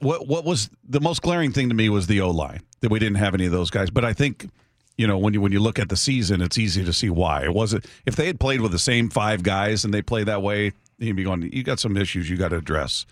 [0.01, 2.99] what what was the most glaring thing to me was the O line that we
[2.99, 3.89] didn't have any of those guys.
[3.89, 4.49] But I think
[4.97, 7.43] you know when you when you look at the season, it's easy to see why.
[7.43, 10.41] It wasn't if they had played with the same five guys and they play that
[10.41, 11.49] way, you'd be going.
[11.51, 13.05] You got some issues you got to address.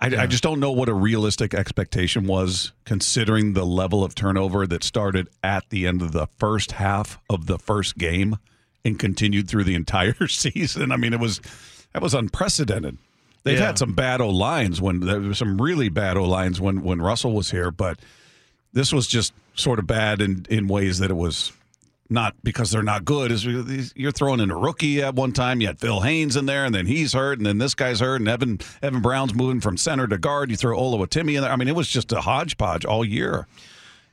[0.00, 4.66] I, I just don't know what a realistic expectation was, considering the level of turnover
[4.66, 8.36] that started at the end of the first half of the first game
[8.84, 10.92] and continued through the entire season.
[10.92, 11.40] I mean, it was
[11.92, 12.96] that was unprecedented.
[13.42, 13.66] They've Yeah.
[13.66, 17.00] had some bad O lines when there were some really bad O lines when when
[17.02, 17.98] Russell was here, but
[18.72, 21.50] this was just sort of bad in in ways that it was
[22.10, 23.30] not because they're not good.
[23.30, 23.44] Is
[23.94, 25.60] you're throwing in a rookie at one time.
[25.60, 28.20] You had Phil Haynes in there, and then he's hurt, and then this guy's hurt,
[28.20, 30.50] and Evan Evan Brown's moving from center to guard.
[30.50, 31.52] You throw Oluwatimi in there.
[31.52, 33.46] I mean, it was just a hodgepodge all year.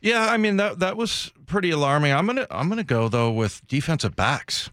[0.02, 2.12] Yeah, I mean that that was pretty alarming.
[2.12, 4.70] I'm gonna I'm gonna go though with defensive backs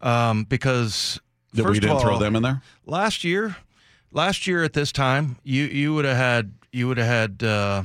[0.00, 1.20] um, because
[1.54, 2.62] That we didn't of throw them in there.
[2.86, 3.56] last year.
[4.12, 7.82] Last year at this time, you you would have had you would have had uh,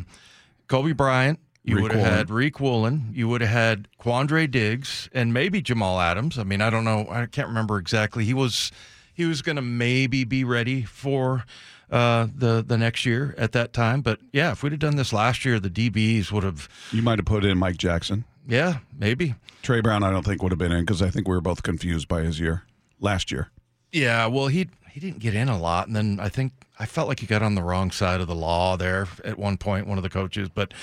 [0.68, 1.40] Coby Bryant.
[1.66, 3.12] You would have had Riq Woolen.
[3.12, 6.38] You would have had Quandre Diggs and maybe Jamal Adams.
[6.38, 7.08] I mean, I don't know.
[7.10, 8.24] I can't remember exactly.
[8.24, 8.72] He was
[9.14, 11.46] he was going to maybe be ready for
[11.90, 14.02] uh, the the next year at that time.
[14.02, 16.70] But yeah, if we'd have done this last year, the DBs would have.
[16.92, 18.26] You might have put in Mike Jackson.
[18.48, 19.34] Yeah, maybe.
[19.64, 21.64] Tre Brown, I don't think would have been in because I think we were both
[21.64, 22.64] confused by his year
[23.00, 23.50] last year.
[23.92, 27.08] Yeah, well, he he didn't get in a lot, and then I think I felt
[27.08, 29.98] like he got on the wrong side of the law there at one point, one
[29.98, 30.50] of the coaches.
[30.50, 30.74] But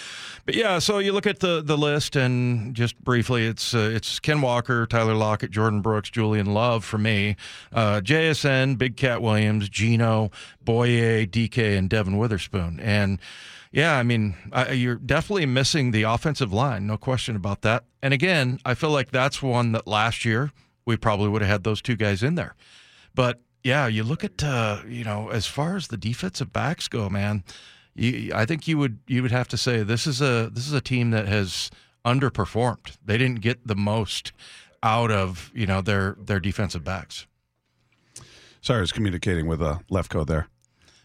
[0.46, 4.18] but yeah, so you look at the the list, and just briefly, it's uh, it's
[4.18, 7.36] Ken Walker, Tyler Lockett, Jordyn Brooks, Julian Love for me,
[7.72, 10.30] uh, JSN, Big Cat Williams, Geno,
[10.64, 13.18] Boye, DK, and Devon Witherspoon, and.
[13.74, 17.84] Yeah, I mean, I, you're definitely missing the offensive line, no question about that.
[18.02, 20.52] And again, I feel like that's one that last year
[20.84, 22.54] we probably would have had those two guys in there.
[23.14, 27.08] But yeah, you look at uh, you know as far as the defensive backs go,
[27.08, 27.44] man.
[27.94, 30.72] You, I think you would you would have to say this is a this is
[30.72, 31.70] a team that has
[32.04, 32.96] underperformed.
[33.04, 34.32] They didn't get the most
[34.82, 37.26] out of you know their their defensive backs.
[38.60, 40.48] Sorry, I was communicating with uh, Lefko there.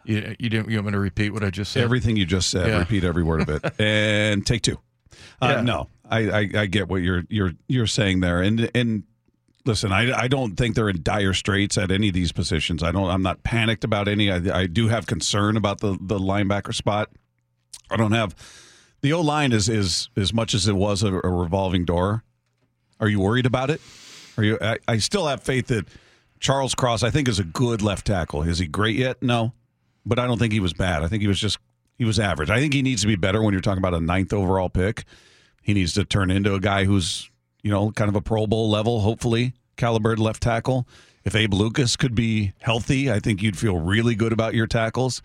[0.05, 1.83] You you didn't you want me to repeat what I just said?
[1.83, 2.79] Everything you just said, Yeah.
[2.79, 4.79] repeat every word of it, and take two.
[5.41, 5.61] Uh, Yeah.
[5.61, 9.03] No, I, I I get what you're you're you're saying there, and and
[9.67, 12.82] listen, I I don't think they're in dire straits at any of these positions.
[12.84, 13.10] I don't.
[13.10, 14.32] I'm not panicked about any.
[14.32, 17.10] I, I do have concern about the the linebacker spot.
[17.91, 18.36] I don't have
[19.01, 22.23] the O line is is as much as it was a, a revolving door.
[22.99, 23.82] Are you worried about it?
[24.38, 24.58] Are you?
[24.62, 25.86] I, I still have faith that
[26.39, 27.03] Charles Cross.
[27.03, 28.43] I think is a good left tackle.
[28.43, 29.21] Is he great yet?
[29.21, 29.53] No.
[30.06, 31.03] but I don't think he was bad.
[31.03, 31.60] I think he was just
[31.97, 32.49] he was average.
[32.49, 35.03] I think he needs to be better when you're talking about a ninth overall pick.
[35.62, 37.30] He needs to turn into a guy who's
[37.67, 40.88] you know kind of a Pro Bowl level, hopefully calibered left tackle.
[41.25, 45.21] If Abe Lucas could be healthy, I think you'd feel really good about your tackles.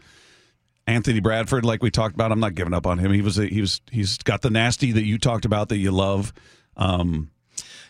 [0.89, 3.13] Anthony Bradford, like we talked about, I'm not giving up on him.
[3.13, 5.93] He was a, he was he's got the nasty that you talked about that you
[5.93, 6.33] love.
[6.77, 7.31] Um,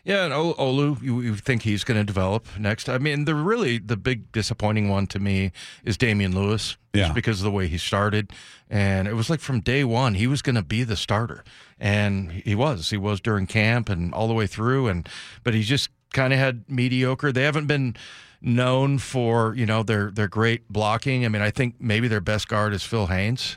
[0.04, 2.88] Yeah, and O- Olu, you, you think he's going to develop next?
[2.88, 5.52] I mean, the really the big disappointing one to me
[5.84, 7.02] is Damien Lewis, Yeah.
[7.04, 8.32] just because of the way he started,
[8.68, 11.44] and it was like from day one he was going to be the starter,
[11.78, 12.90] and he was.
[12.90, 15.08] He was during camp and all the way through, and
[15.44, 17.30] but he just kind of had mediocre.
[17.30, 17.94] They haven't been
[18.40, 21.24] known for you know their their great blocking.
[21.24, 23.56] I mean, I think maybe their best guard is Phil Haynes.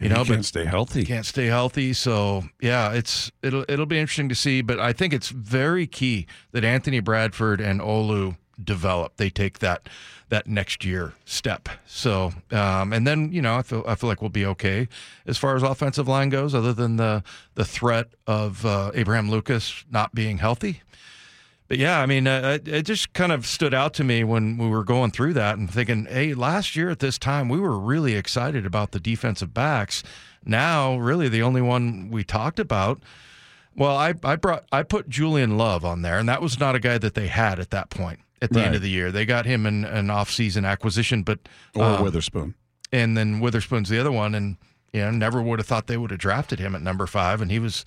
[0.00, 1.04] You know, he can't but stay healthy.
[1.04, 1.92] can't stay healthy.
[1.92, 4.62] So yeah, it's it'll it'll be interesting to see.
[4.62, 9.16] But I think it's very key that Anthony Bradford and Olu develop.
[9.18, 9.88] They take that
[10.30, 11.68] that next year step.
[11.86, 14.88] So um, and then you know I feel I feel like we'll be okay
[15.26, 17.22] as far as offensive line goes, other than the
[17.54, 20.82] the threat of uh, Abraham Lucas not being healthy.
[21.70, 24.58] But yeah, I mean, uh, it, it just kind of stood out to me when
[24.58, 27.78] we were going through that and thinking, hey, last year at this time, we were
[27.78, 30.02] really excited about the defensive backs.
[30.44, 33.00] Now, really, the only one we talked about.
[33.76, 36.80] Well, I, I brought I put Julian Love on there, and that was not a
[36.80, 39.12] guy that they had at that point at the end of the year.
[39.12, 41.38] They got him in an off-season acquisition, but
[41.76, 42.56] Or um, Witherspoon.
[42.90, 44.56] and then Witherspoon's the other one, and
[44.92, 47.48] you know, never would have thought they would have drafted him at number five, and
[47.52, 47.84] he was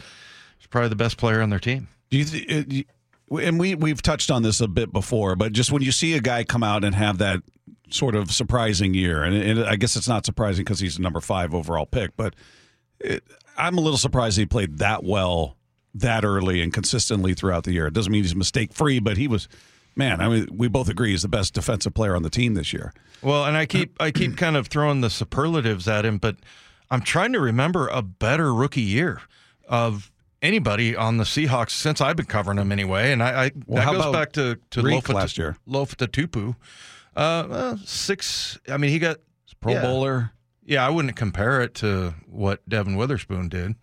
[0.70, 1.90] probably the best player on their team.
[2.10, 2.86] Do you th- you-
[3.32, 6.22] and we we've touched on this a bit before, but just when you see a
[6.22, 7.42] guy come out and have that
[7.90, 11.22] sort of surprising year, and, and I guess it's not surprising because he's a number
[11.22, 12.36] five overall pick, but
[13.00, 13.24] it,
[13.58, 15.58] I'm a little surprised he played that well
[15.96, 17.88] that early and consistently throughout the year.
[17.88, 19.48] It doesn't mean he's mistake free, but he was.
[19.96, 22.74] Man, I mean, we both agree he's the best defensive player on the team this
[22.74, 22.94] year.
[23.22, 26.38] Well, and I keep I keep kind of throwing the superlatives at him, but
[26.90, 29.22] I'm trying to remember a better rookie year
[29.68, 30.12] of
[30.44, 33.12] anybody on the Seahawks since I've been covering them anyway.
[33.12, 35.58] And I, I Well, that goes back to to Reek Lofa last year?
[35.68, 36.56] Lofa Tupu.
[37.16, 38.60] Uh, well, six.
[38.70, 39.18] I mean, he got
[39.62, 39.82] Pro Yeah.
[39.82, 40.32] Bowler.
[40.66, 43.76] yeah, I wouldn't compare it to what Devon Witherspoon did.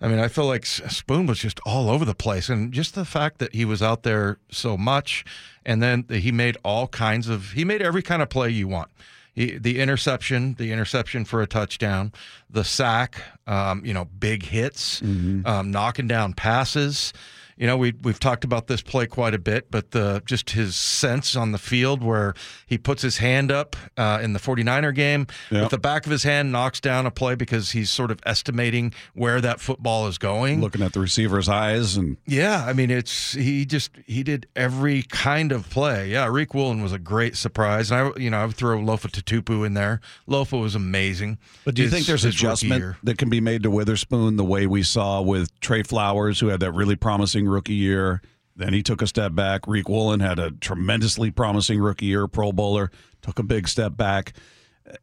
[0.00, 3.04] I mean, I feel like Spoon was just all over the place, and just the
[3.04, 5.24] fact that he was out there so much,
[5.64, 8.90] and then he made all kinds of he made every kind of play you want.
[9.36, 12.12] He, the interception, the interception for a touchdown,
[12.50, 15.00] the sack, um, you know, big hits,
[15.46, 17.12] um, knocking down passes.
[17.58, 20.76] You know, we we've talked about this play quite a bit, but the just his
[20.76, 22.34] sense on the field where
[22.66, 25.62] he puts his hand up uh, in the 49er game Yep.
[25.62, 28.92] with the back of his hand knocks down a play because he's sort of estimating
[29.14, 30.60] where that football is going.
[30.60, 35.02] Looking at the receiver's eyes and Yeah, I mean it's he just he did every
[35.04, 36.10] kind of play.
[36.10, 37.90] Yeah, Riq Woolen was a great surprise.
[37.90, 40.00] And I you know, I would throw Lofa Tatupu in there.
[40.28, 41.38] Lofa was amazing.
[41.64, 44.66] But do you His- think there's adjustment that can be made to Witherspoon the way
[44.66, 48.22] we saw with Tre Flowers, who had that really promising rookie year?
[48.56, 49.62] Then he took a step back.
[49.62, 52.90] Riq Woolen had a tremendously promising rookie year, Pro Bowler,
[53.22, 54.32] took a big step back.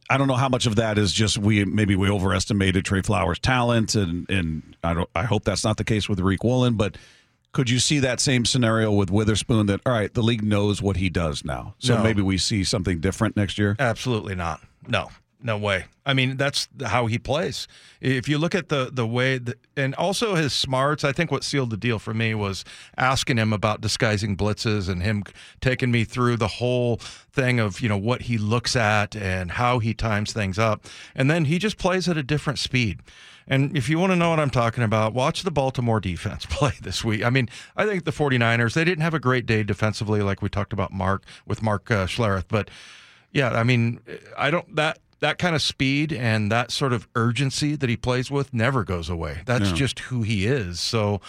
[0.09, 3.37] I don't know how much of that is just we maybe we overestimated Tre Flowers'
[3.39, 5.09] talent, and and I don't.
[5.13, 6.97] I hope that's not the case with Riq Woolen, but.
[7.51, 9.67] Could you see that same scenario with Witherspoon?
[9.67, 12.03] That all right, the league knows what he does now, so No.
[12.03, 13.75] maybe we see something different next year.
[13.77, 14.59] Absolutely not.
[14.87, 15.11] No,
[15.43, 15.85] no way.
[16.05, 17.67] I mean, that's how he plays.
[18.01, 21.43] If you look at the the way, that, and also his smarts, I think what
[21.43, 22.63] sealed the deal for me was
[22.97, 25.23] asking him about disguising blitzes and him
[25.61, 26.97] taking me through the whole
[27.31, 31.29] thing of you know what he looks at and how he times things up, and
[31.29, 32.99] then he just plays at a different speed.
[33.45, 36.71] And if you want to know what I'm talking about, watch the Baltimore defense play
[36.81, 37.23] this week.
[37.23, 40.47] I mean, I think the 49ers, they didn't have a great day defensively, like we
[40.47, 42.69] talked about Mark with Mark uh, Schlereth, but
[43.33, 43.99] yeah, I mean,
[44.37, 48.29] I don't that that kind of speed and that sort of urgency that he plays
[48.29, 49.41] with never goes away.
[49.45, 49.75] That's No.
[49.75, 50.79] just who he is.
[50.79, 51.21] So,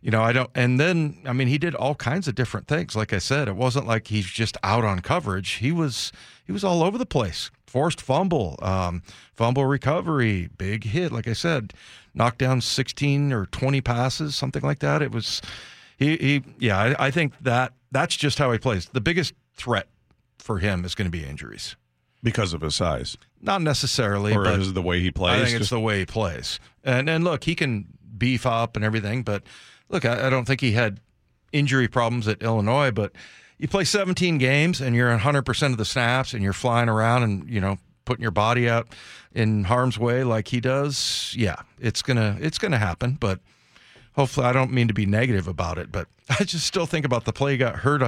[0.00, 0.50] you know, I don't.
[0.54, 2.96] And then, I mean, he did all kinds of different things.
[2.96, 5.50] Like I said, it wasn't like he's just out on coverage.
[5.54, 6.12] He was
[6.46, 7.50] he was all over the place.
[7.66, 9.02] Forced fumble, um,
[9.34, 11.10] fumble recovery, big hit.
[11.12, 11.72] Like I said,
[12.14, 15.00] knocked down sixteen or twenty passes, something like that.
[15.02, 15.40] It was
[15.96, 16.16] he.
[16.16, 18.86] he yeah, I, I think that that's just how he plays.
[18.92, 19.86] The biggest threat
[20.38, 21.76] for him is going to be injuries.
[22.22, 25.40] Because of his size, Not necessarily, or but is it the way he plays?
[25.40, 26.60] I think it's Just- the way he plays.
[26.84, 29.42] And and look, he can beef up and everything, but
[29.88, 31.00] look, I, I don't think he had
[31.52, 32.90] injury problems at Illinois.
[32.90, 33.12] But
[33.58, 37.22] you play 17 games and you're 100 percent of the snaps, and you're flying around
[37.24, 38.88] and you know putting your body out
[39.34, 41.34] in harm's way like he does.
[41.36, 43.40] Yeah, it's gonna it's gonna happen, but.
[44.14, 47.24] Hopefully, I don't mean to be negative about it, but I just still think about
[47.24, 48.02] the play he got hurt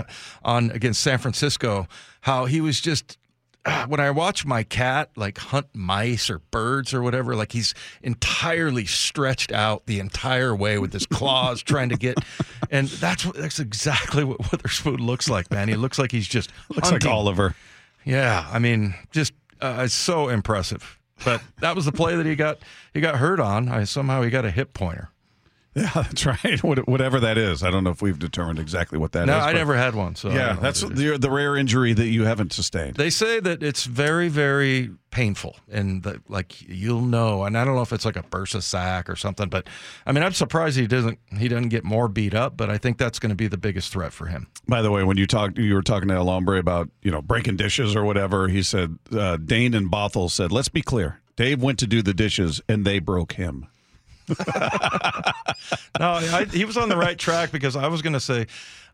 [0.44, 1.88] on against San Francisco.
[2.20, 3.16] How he was just
[3.88, 8.85] when I watch my cat like hunt mice or birds or whatever, like he's entirely
[8.85, 12.18] stretched out the entire way with his claws trying to get,
[12.70, 15.68] and that's what, that's exactly what Witherspoon looks like, man.
[15.68, 17.07] He looks like he's just Looks like.
[17.07, 17.55] Oliver.
[18.05, 20.98] Yeah, I mean, just uh, it's so impressive.
[21.24, 22.59] But that was the play that he got
[22.92, 23.68] he got hurt on.
[23.68, 25.11] I somehow he got a hip pointer.
[25.84, 26.62] Yeah, that's right.
[26.88, 29.26] Whatever that is, I don't know if we've determined exactly what that is.
[29.26, 30.14] no, I never had one.
[30.14, 31.12] So Yeah, that's what it is.
[31.12, 32.94] the, the rare injury that you haven't sustained.
[32.94, 37.42] They say that it's very, very painful, and that like you'll know.
[37.42, 39.66] And I don't know if it's like a bursa sac or something, but
[40.06, 42.56] I mean, I'm surprised he doesn't he doesn't get more beat up.
[42.56, 44.46] But I think that's going to be the biggest threat for him.
[44.68, 47.20] By the way, when you talked, you were talking to El Hombre about you know
[47.20, 48.46] breaking dishes or whatever.
[48.46, 51.20] He said uh, Dane and Bothell said, "Let's be clear.
[51.37, 53.66] Dave went to do the dishes and they broke him."
[56.00, 58.46] No, I, he was on the right track because I was going to say.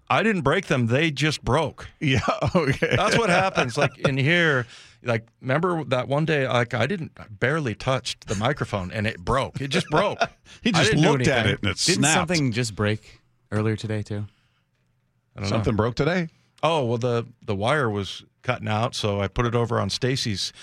[0.09, 1.89] I didn't break them; they just broke.
[2.01, 2.21] Yeah.
[2.55, 2.97] Okay.
[2.97, 3.79] That's what happens.
[3.79, 4.67] Like in here,
[5.05, 9.21] like remember that one day, like I didn't I barely touched the microphone and it
[9.25, 9.61] broke.
[9.61, 10.19] It just broke.
[10.63, 12.15] he just didn't looked at it and it Didn't snapped.
[12.29, 13.21] something just break
[13.53, 14.27] earlier today too?
[15.37, 15.49] I don't know.
[15.49, 16.29] Something broke today.
[16.63, 20.53] Oh well, the the wire was cutting out, so I put it over on Stacy's.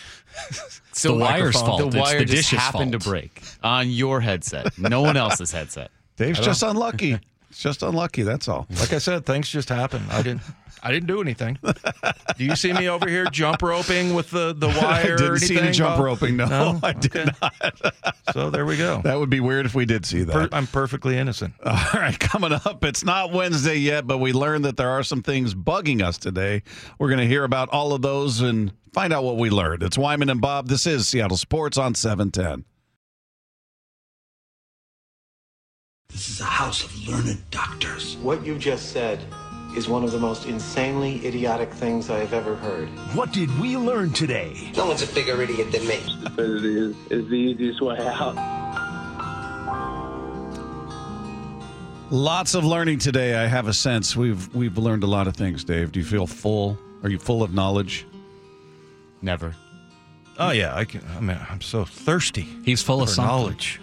[0.94, 1.80] So the wire's fault.
[1.80, 3.04] The It's wire the just happened fault.
[3.04, 5.92] to break on your headset, no one else's headset.
[6.16, 7.20] Dave's just unlucky.
[7.50, 8.24] It's just unlucky.
[8.24, 8.68] That's all.
[8.80, 10.04] Like I said, things just happen.
[10.12, 10.42] I didn't.
[10.84, 11.58] I didn't do anything.
[12.38, 15.14] Do you see me over here jump roping with the the wire?
[15.14, 16.38] I didn't see any jump roping.
[16.38, 16.80] No, No?
[16.84, 17.32] I did Okay.
[17.42, 17.54] not.
[18.34, 19.02] So there we go.
[19.04, 20.34] That would be weird if we did see that.
[20.34, 21.54] Per- I'm perfectly innocent.
[21.66, 25.24] All right, coming up, it's not Wednesday yet, but we learned that there are some
[25.24, 26.62] things bugging us today.
[27.00, 29.82] We're going to hear about all of those and find out what we learned.
[29.82, 30.68] It's Wyman and Bob.
[30.68, 32.66] This is Seattle Sports on 710.
[36.18, 38.18] This is a house of learned doctors.
[38.24, 39.20] What you just said
[39.76, 42.90] is one of the most insanely idiotic things I have ever heard.
[43.14, 44.72] What did we learn today?
[44.76, 46.00] No one's a bigger idiot than me.
[46.22, 48.34] Stupidity is, is the easiest way out.
[52.10, 53.36] Lots of learning today.
[53.36, 55.64] I have a sense we've we've learned a lot of things.
[55.64, 56.80] Dave, do you feel full?
[57.04, 58.08] Are you full of knowledge?
[59.22, 59.56] Never.
[60.40, 61.04] Oh yeah, I can.
[61.16, 63.32] I mean, I'm so thirsty He's full of something.
[63.36, 63.80] knowledge.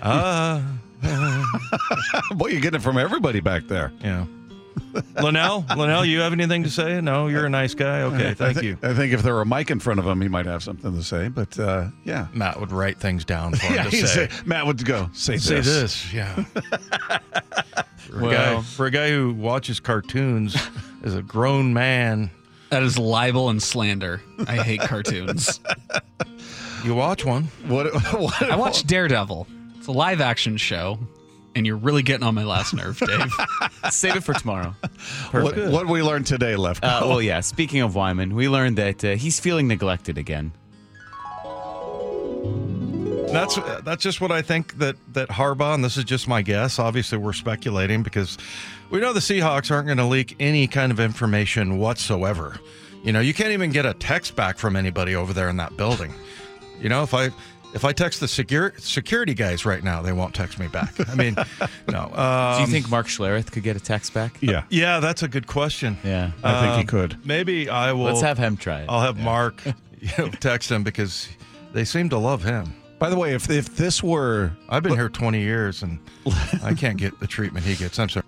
[0.00, 0.62] Ah,
[2.32, 3.92] Boy, you're getting it from everybody back there.
[4.00, 4.26] yeah.
[5.20, 7.00] Linnell, Linnell, you have anything to say?
[7.00, 8.02] No, you're a nice guy.
[8.02, 8.78] Okay, I thank thi- you.
[8.82, 10.94] I think if there were a mic in front of him, he might have something
[10.94, 11.28] to say.
[11.28, 14.28] But uh, yeah, Matt would write things down for him yeah, to he'd say.
[14.28, 15.44] say- Matt would go say this.
[15.44, 16.34] Say this, yeah.
[17.96, 20.56] for, a guy, Well- for a guy who watches cartoons
[21.02, 22.30] as a grown man,
[22.70, 24.22] That is libel and slander.
[24.46, 25.60] I hate cartoons.
[26.84, 27.44] you watch one.
[27.66, 27.92] What?
[28.14, 29.46] what I watched Daredevil.
[29.78, 30.98] It's a live action show,
[31.54, 33.32] and you're really getting on my last nerve, Dave.
[33.90, 34.74] Save it for tomorrow.
[35.30, 36.84] What, what we learned today, left.
[36.84, 37.40] Uh, well, yeah.
[37.40, 40.52] Speaking of Wyman, we learned that uh, he's feeling neglected again.
[43.32, 46.78] That's that's just what I think that that Harbaugh, and this is just my guess.
[46.78, 48.38] Obviously, we're speculating because
[48.90, 52.58] we know the Seahawks aren't going to leak any kind of information whatsoever.
[53.04, 55.76] You know, you can't even get a text back from anybody over there in that
[55.76, 56.12] building.
[56.80, 57.30] You know, if I
[57.74, 60.94] if I text the secure, security guys right now, they won't text me back.
[61.08, 61.36] I mean,
[61.88, 62.10] no.
[62.14, 64.36] Um, Do you think Mark Schlereth could get a text back?
[64.40, 65.98] yeah, Yeah, that's a good question.
[66.02, 66.30] Yeah.
[66.42, 67.26] I think he Um, could.
[67.26, 68.04] Maybe I will.
[68.04, 68.86] Let's have him try it.
[68.88, 69.62] I'll have Mark
[70.00, 71.28] you know, text him because
[71.72, 72.72] they seem to love him.
[72.98, 76.00] By the way, if if this were I've been here 20 years and
[76.64, 77.98] I can't get the treatment he gets.
[77.98, 78.24] I'm sorry.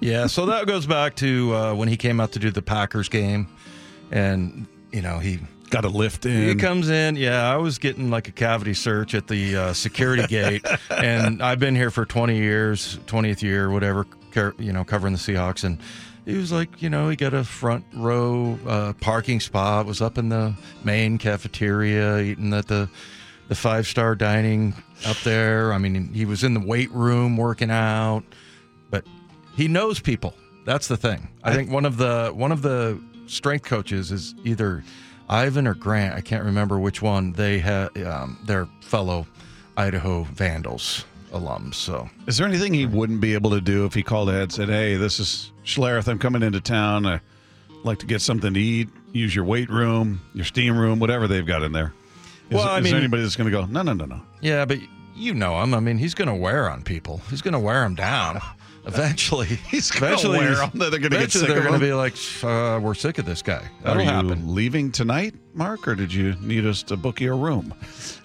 [0.00, 3.08] Yeah, so that goes back to uh, when he came out to do the Packers
[3.08, 3.46] game,
[4.10, 5.38] and you know he
[5.70, 6.48] got a lift in.
[6.48, 7.16] he comes in.
[7.16, 11.58] Yeah, I was getting like a cavity search at the uh, security gate, and I've
[11.58, 14.06] been here for 20 years, 20th year, whatever.
[14.58, 15.78] You know, covering the Seahawks, and
[16.26, 19.86] he was like, you know, he got a front row uh, parking spot.
[19.86, 22.90] Was up in the main cafeteria, eating at the
[23.48, 24.74] the five star dining
[25.06, 25.72] up there.
[25.72, 28.24] I mean, he was in the weight room working out,
[28.90, 29.06] but
[29.54, 30.34] he knows people.
[30.66, 31.28] That's the thing.
[31.42, 34.84] I think one of the one of the strength coaches is either
[35.28, 36.14] Ivan or Grant.
[36.14, 37.32] I can't remember which one.
[37.32, 39.26] They had um, their fellow
[39.76, 41.74] Idaho Vandals alums.
[41.74, 44.52] So is there anything he wouldn't be able to do if he called ahead and
[44.52, 46.08] said, "Hey, this is Schlereth.
[46.08, 47.04] I'm coming into town.
[47.06, 47.20] I'd
[47.84, 48.88] like to get something to eat.
[49.12, 51.92] Use your weight room, your steam room, whatever they've got in there."
[52.50, 53.66] Is, Well, I is mean- there anybody that's going to go?
[53.66, 54.20] No, no, no, no.
[54.40, 54.78] yeah, but
[55.16, 55.74] you know him.
[55.74, 57.20] I mean, he's going to wear on people.
[57.30, 58.40] He's going to wear them down.
[58.86, 60.70] Eventually, He's eventually wear he's- 'em.
[60.78, 63.62] They're gonna get eventually sick they're gonna be like, uh, "We're sick of this guy."
[63.82, 64.54] That'll Are you happen.
[64.54, 67.74] leaving tonight, Mark, or did you need us to book you a room?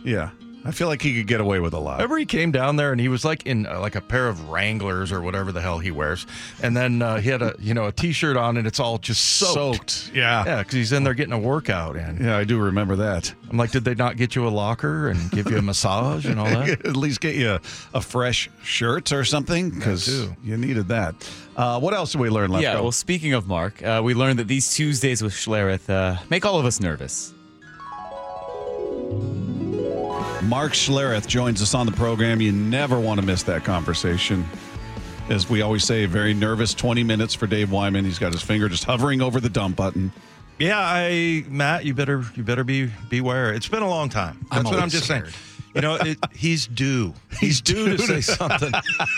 [0.03, 0.29] Yeah.
[0.63, 1.97] I feel like he could get away with a lot.
[1.97, 4.49] Remember he came down there and he was like in uh, like a pair of
[4.49, 6.27] Wranglers or whatever the hell he wears,
[6.61, 9.23] and then uh, he had a you know a t-shirt on and it's all just
[9.37, 9.89] soaked.
[9.89, 10.15] Soaked.
[10.15, 10.43] Yeah.
[10.45, 13.33] Yeah, because he's in there getting a workout, and Yeah, I do remember that.
[13.49, 16.39] I'm like, did they not get you a locker and give you a massage and
[16.39, 16.69] all that?
[16.85, 17.61] At least get you a,
[17.93, 20.07] a fresh shirt or something because
[20.43, 21.15] you needed that.
[21.55, 22.51] Uh, what else did we learn?
[22.51, 22.83] Let's yeah, go.
[22.83, 26.59] well, speaking of Mark, uh, we learned that these Tuesdays with Schlereth uh, make all
[26.59, 27.33] of us nervous.
[30.43, 32.41] Mark Schlereth joins us on the program.
[32.41, 34.45] You never want to miss that conversation.
[35.29, 38.03] As we always say, very nervous 20 minutes for Dave Wyman.
[38.05, 40.11] He's got his finger just hovering over the dump button.
[40.59, 43.53] Yeah, I Matt, you better you better be beware.
[43.53, 44.45] It's been a long time.
[44.51, 45.27] That's I'm what I'm just scared.
[45.27, 45.35] saying.
[45.73, 47.13] You know, it, he's due.
[47.39, 48.71] He's due to say something.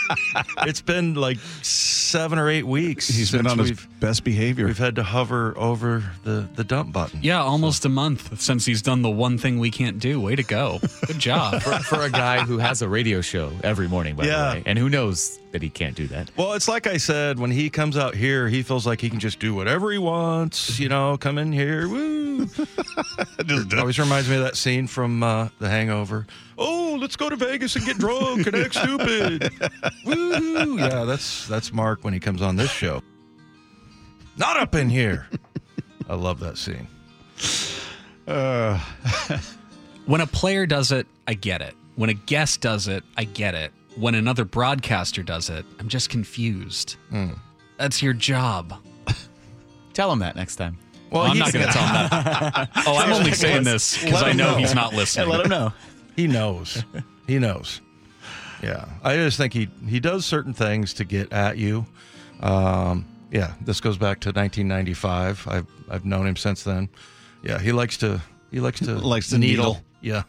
[0.58, 3.08] it's been like seven or eight weeks.
[3.08, 4.66] He's been on his best behavior.
[4.66, 7.20] we've had to hover over the the dump button.
[7.22, 10.20] Yeah, almost a month since he's done the one thing we can't do.
[10.20, 10.78] Way to go.
[11.06, 11.60] Good job.
[11.62, 14.50] For, for a guy who has a radio show every morning, by Yeah.
[14.50, 16.32] the way, and who knows that he can't do that.
[16.36, 19.20] Well, it's like I said, when he comes out here, he feels like he can
[19.20, 20.80] just do whatever he wants.
[20.80, 22.48] You know, come in here, woo.
[23.78, 26.26] Always reminds me of that scene from uh, The Hangover.
[26.58, 29.48] Oh, let's go to Vegas and get drunk and act stupid.
[30.04, 30.76] Woo!
[30.76, 33.00] Yeah, that's that's Mark when he comes on this show.
[34.36, 35.28] Not up in here.
[36.08, 36.88] I love that scene.
[40.06, 41.74] When a player does it, I get it.
[41.96, 43.72] When a guest does it, I get it.
[43.96, 46.96] When another broadcaster does it, I'm just confused.
[47.78, 48.74] That's your job.
[49.92, 50.76] Tell him that next time.
[51.10, 52.70] Well, I'm not going to tell him that.
[52.86, 54.56] Oh, I'm only saying this because I know know.
[54.58, 55.28] he's not listening.
[55.28, 55.72] Let him know.
[56.16, 56.84] He knows.
[57.26, 57.80] he knows.
[58.62, 61.86] Yeah, I just think he he does certain things to get at you.
[62.38, 65.48] Um, yeah, this goes back to 1995.
[65.48, 66.88] I've I've known him since then.
[67.42, 68.22] Yeah, he likes to
[68.52, 69.80] he likes to Likes to needle.
[70.02, 70.22] Yeah,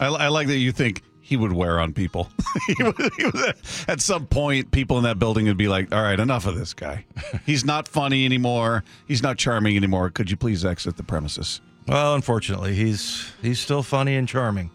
[0.00, 2.30] I, I like that you think he would wear on people.
[2.66, 3.54] He would- he would-
[3.86, 6.72] At some point, people in that building would be like, all right, enough of this
[6.74, 7.04] guy.
[7.46, 8.82] He's not funny anymore.
[9.06, 10.10] He's not charming anymore.
[10.10, 11.60] Could you please exit the premises?
[11.86, 14.70] Well, unfortunately, he's he's still funny and charming.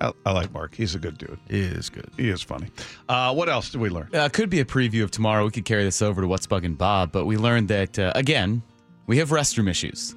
[0.00, 0.74] I, I like Mark.
[0.74, 1.38] He's a good dude.
[1.50, 2.10] He is good.
[2.16, 2.68] He is funny.
[3.08, 4.08] Uh, what else did we learn?
[4.14, 5.44] Uh, could be a preview of tomorrow.
[5.44, 8.62] We could carry this over to What's Bugging Bob, but we learned that, uh, again,
[9.06, 10.14] we have restroom issues.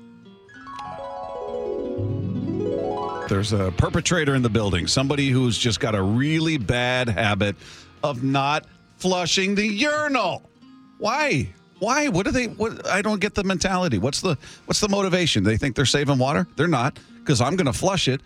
[3.32, 7.56] There's a perpetrator in the building, somebody who's just got a really bad habit
[8.04, 8.66] of not
[8.98, 10.44] flushing the urinal.
[10.98, 11.48] Why?
[11.80, 12.10] Why?
[12.10, 12.48] What do they?
[12.48, 12.86] What?
[12.88, 14.00] I don't get the mentality.
[14.00, 15.46] What's the What's the motivation?
[15.46, 16.46] They think they're saving water.
[16.58, 18.20] They're not, because I'm going to flush it,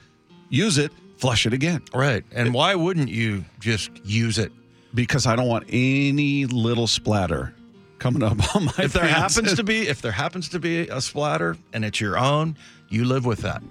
[0.49, 2.24] use it, flush it again, Right.
[2.32, 4.51] And why wouldn't you just use it?
[4.95, 7.53] because I don't want any little splatter
[7.99, 8.72] coming up on my.
[8.80, 9.36] If there pants.
[9.36, 12.58] happens to be if there happens to be a splatter and it's your own,
[12.89, 13.61] you live with that.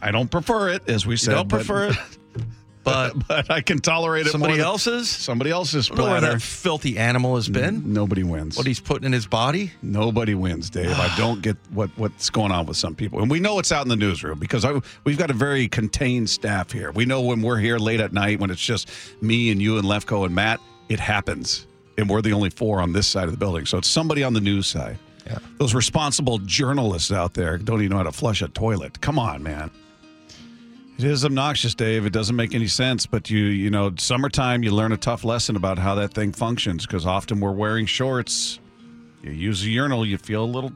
[0.00, 1.34] I don't prefer it, as we You said.
[1.34, 1.96] don't but- prefer it,
[2.84, 4.30] but but I can tolerate it.
[4.30, 5.08] somebody else's.
[5.08, 7.92] Somebody else's know where that filthy animal has been.
[7.92, 8.56] Nobody wins.
[8.56, 9.70] What he's putting in his body.
[9.82, 10.90] Nobody wins, Dave.
[10.98, 13.82] I don't get what what's going on with some people, and we know it's out
[13.84, 16.90] in the newsroom because I, we've got a very contained staff here.
[16.90, 19.86] We know when we're here late at night, when it's just me and you and
[19.86, 21.66] Lefko and Matt, it happens,
[21.98, 23.64] and we're the only four on this side of the building.
[23.66, 24.98] So it's somebody on the news side.
[25.26, 25.38] Yeah.
[25.58, 29.00] Those responsible journalists out there don't even know how to flush a toilet.
[29.00, 29.70] Come on, man.
[30.98, 32.06] It is obnoxious, Dave.
[32.06, 35.56] It doesn't make any sense, but you, you know, summertime, you learn a tough lesson
[35.56, 38.60] about how that thing functions because often we're wearing shorts.
[39.22, 40.72] You use a urinal, you feel a little,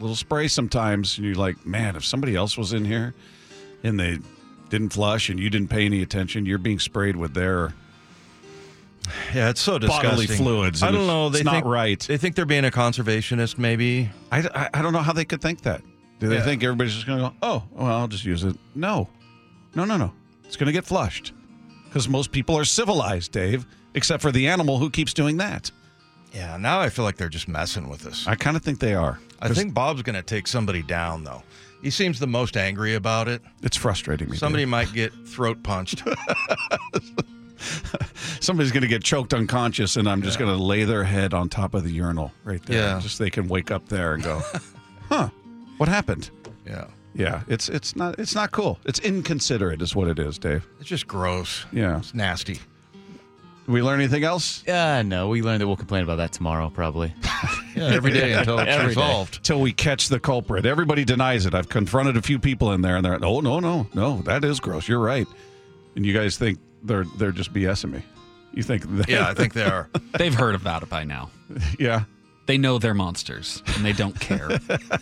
[0.00, 3.14] little spray sometimes, and you're like, man, if somebody else was in here
[3.82, 4.18] and they
[4.68, 7.74] didn't flush and you didn't pay any attention, you're being sprayed with their
[9.34, 10.10] Yeah, it's so disgusting.
[10.10, 10.82] bodily fluids.
[10.82, 11.28] I don't know.
[11.28, 12.00] It's They not think, right.
[12.00, 14.10] They think they're being a conservationist, maybe.
[14.30, 15.82] I, I, I don't know how they could think that.
[16.18, 16.44] Do they Yeah.
[16.44, 18.56] think everybody's just going to go, oh, well, I'll just use it?
[18.74, 19.08] No.
[19.74, 20.12] No, no, no.
[20.44, 21.32] It's going to get flushed
[21.84, 25.70] because most people are civilized, Dave, except for the animal who keeps doing that.
[26.32, 26.56] Yeah.
[26.58, 28.26] Now I feel like they're just messing with us.
[28.26, 29.18] I kind of think they are.
[29.40, 31.42] I think Bob's going to take somebody down, though.
[31.82, 33.42] He seems the most angry about it.
[33.62, 34.36] it's frustrating me.
[34.36, 34.68] Somebody Dave.
[34.70, 36.04] might get throat punched.
[38.42, 41.48] Somebody's going to get choked unconscious, and I'm just going to lay their head on
[41.48, 42.78] top of the urinal right there.
[42.94, 43.00] Yeah.
[43.00, 44.42] Just they can wake up there and go,
[45.08, 45.28] huh,
[45.78, 46.30] what happened?
[46.66, 46.86] yeah.
[47.14, 48.78] Yeah, it's it's not it's not cool.
[48.86, 50.66] It's inconsiderate, is what it is, Dave.
[50.80, 51.66] It's just gross.
[51.70, 51.98] Yeah.
[51.98, 52.54] It's nasty.
[52.54, 54.66] Did we learn anything else?
[54.66, 57.12] Uh, no, we learned that we'll complain about that tomorrow, probably.
[57.74, 59.00] Yeah, every day until it's Every day.
[59.00, 59.42] resolved.
[59.44, 60.66] Till we catch the culprit.
[60.66, 61.54] Everybody denies it.
[61.54, 64.60] I've confronted a few people in there, and they're, oh no, no, no, that is
[64.60, 64.88] gross.
[64.88, 65.26] You're right.
[65.96, 68.02] And you guys think they're they're just BSing me.
[68.52, 68.86] You think?
[68.96, 69.88] That, Yeah, I think they are.
[70.18, 71.30] They've heard about it by now.
[71.78, 72.04] yeah.
[72.46, 74.48] They know they're monsters and they don't care.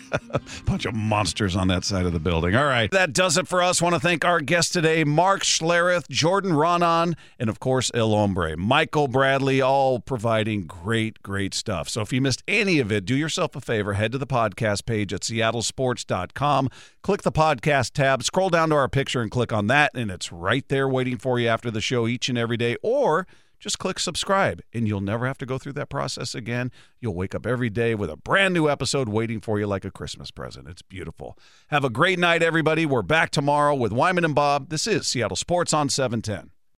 [0.66, 2.54] Bunch of monsters on that side of the building.
[2.54, 2.90] All right.
[2.90, 3.80] That does it for us.
[3.80, 8.56] Want to thank our guests today, Mark Schlereth, Jordan Ronan, and of course, El Hombre,
[8.56, 11.88] Michael Bradley, all providing great, great stuff.
[11.88, 14.84] So if you missed any of it, do yourself a favor, head to the podcast
[14.84, 16.68] page at seattlesports.com,
[17.02, 20.30] click the podcast tab, scroll down to our picture and click on that, and it's
[20.30, 22.76] right there waiting for you after the show each and every day.
[22.82, 23.26] Or
[23.60, 26.72] just click subscribe and you'll never have to go through that process again.
[26.98, 29.90] You'll wake up every day with a brand new episode waiting for you like a
[29.90, 30.66] Christmas present.
[30.66, 31.38] It's beautiful.
[31.68, 32.86] Have a great night, everybody.
[32.86, 34.70] We're back tomorrow with Wyman and Bob.
[34.70, 36.50] This is Seattle Sports on 710.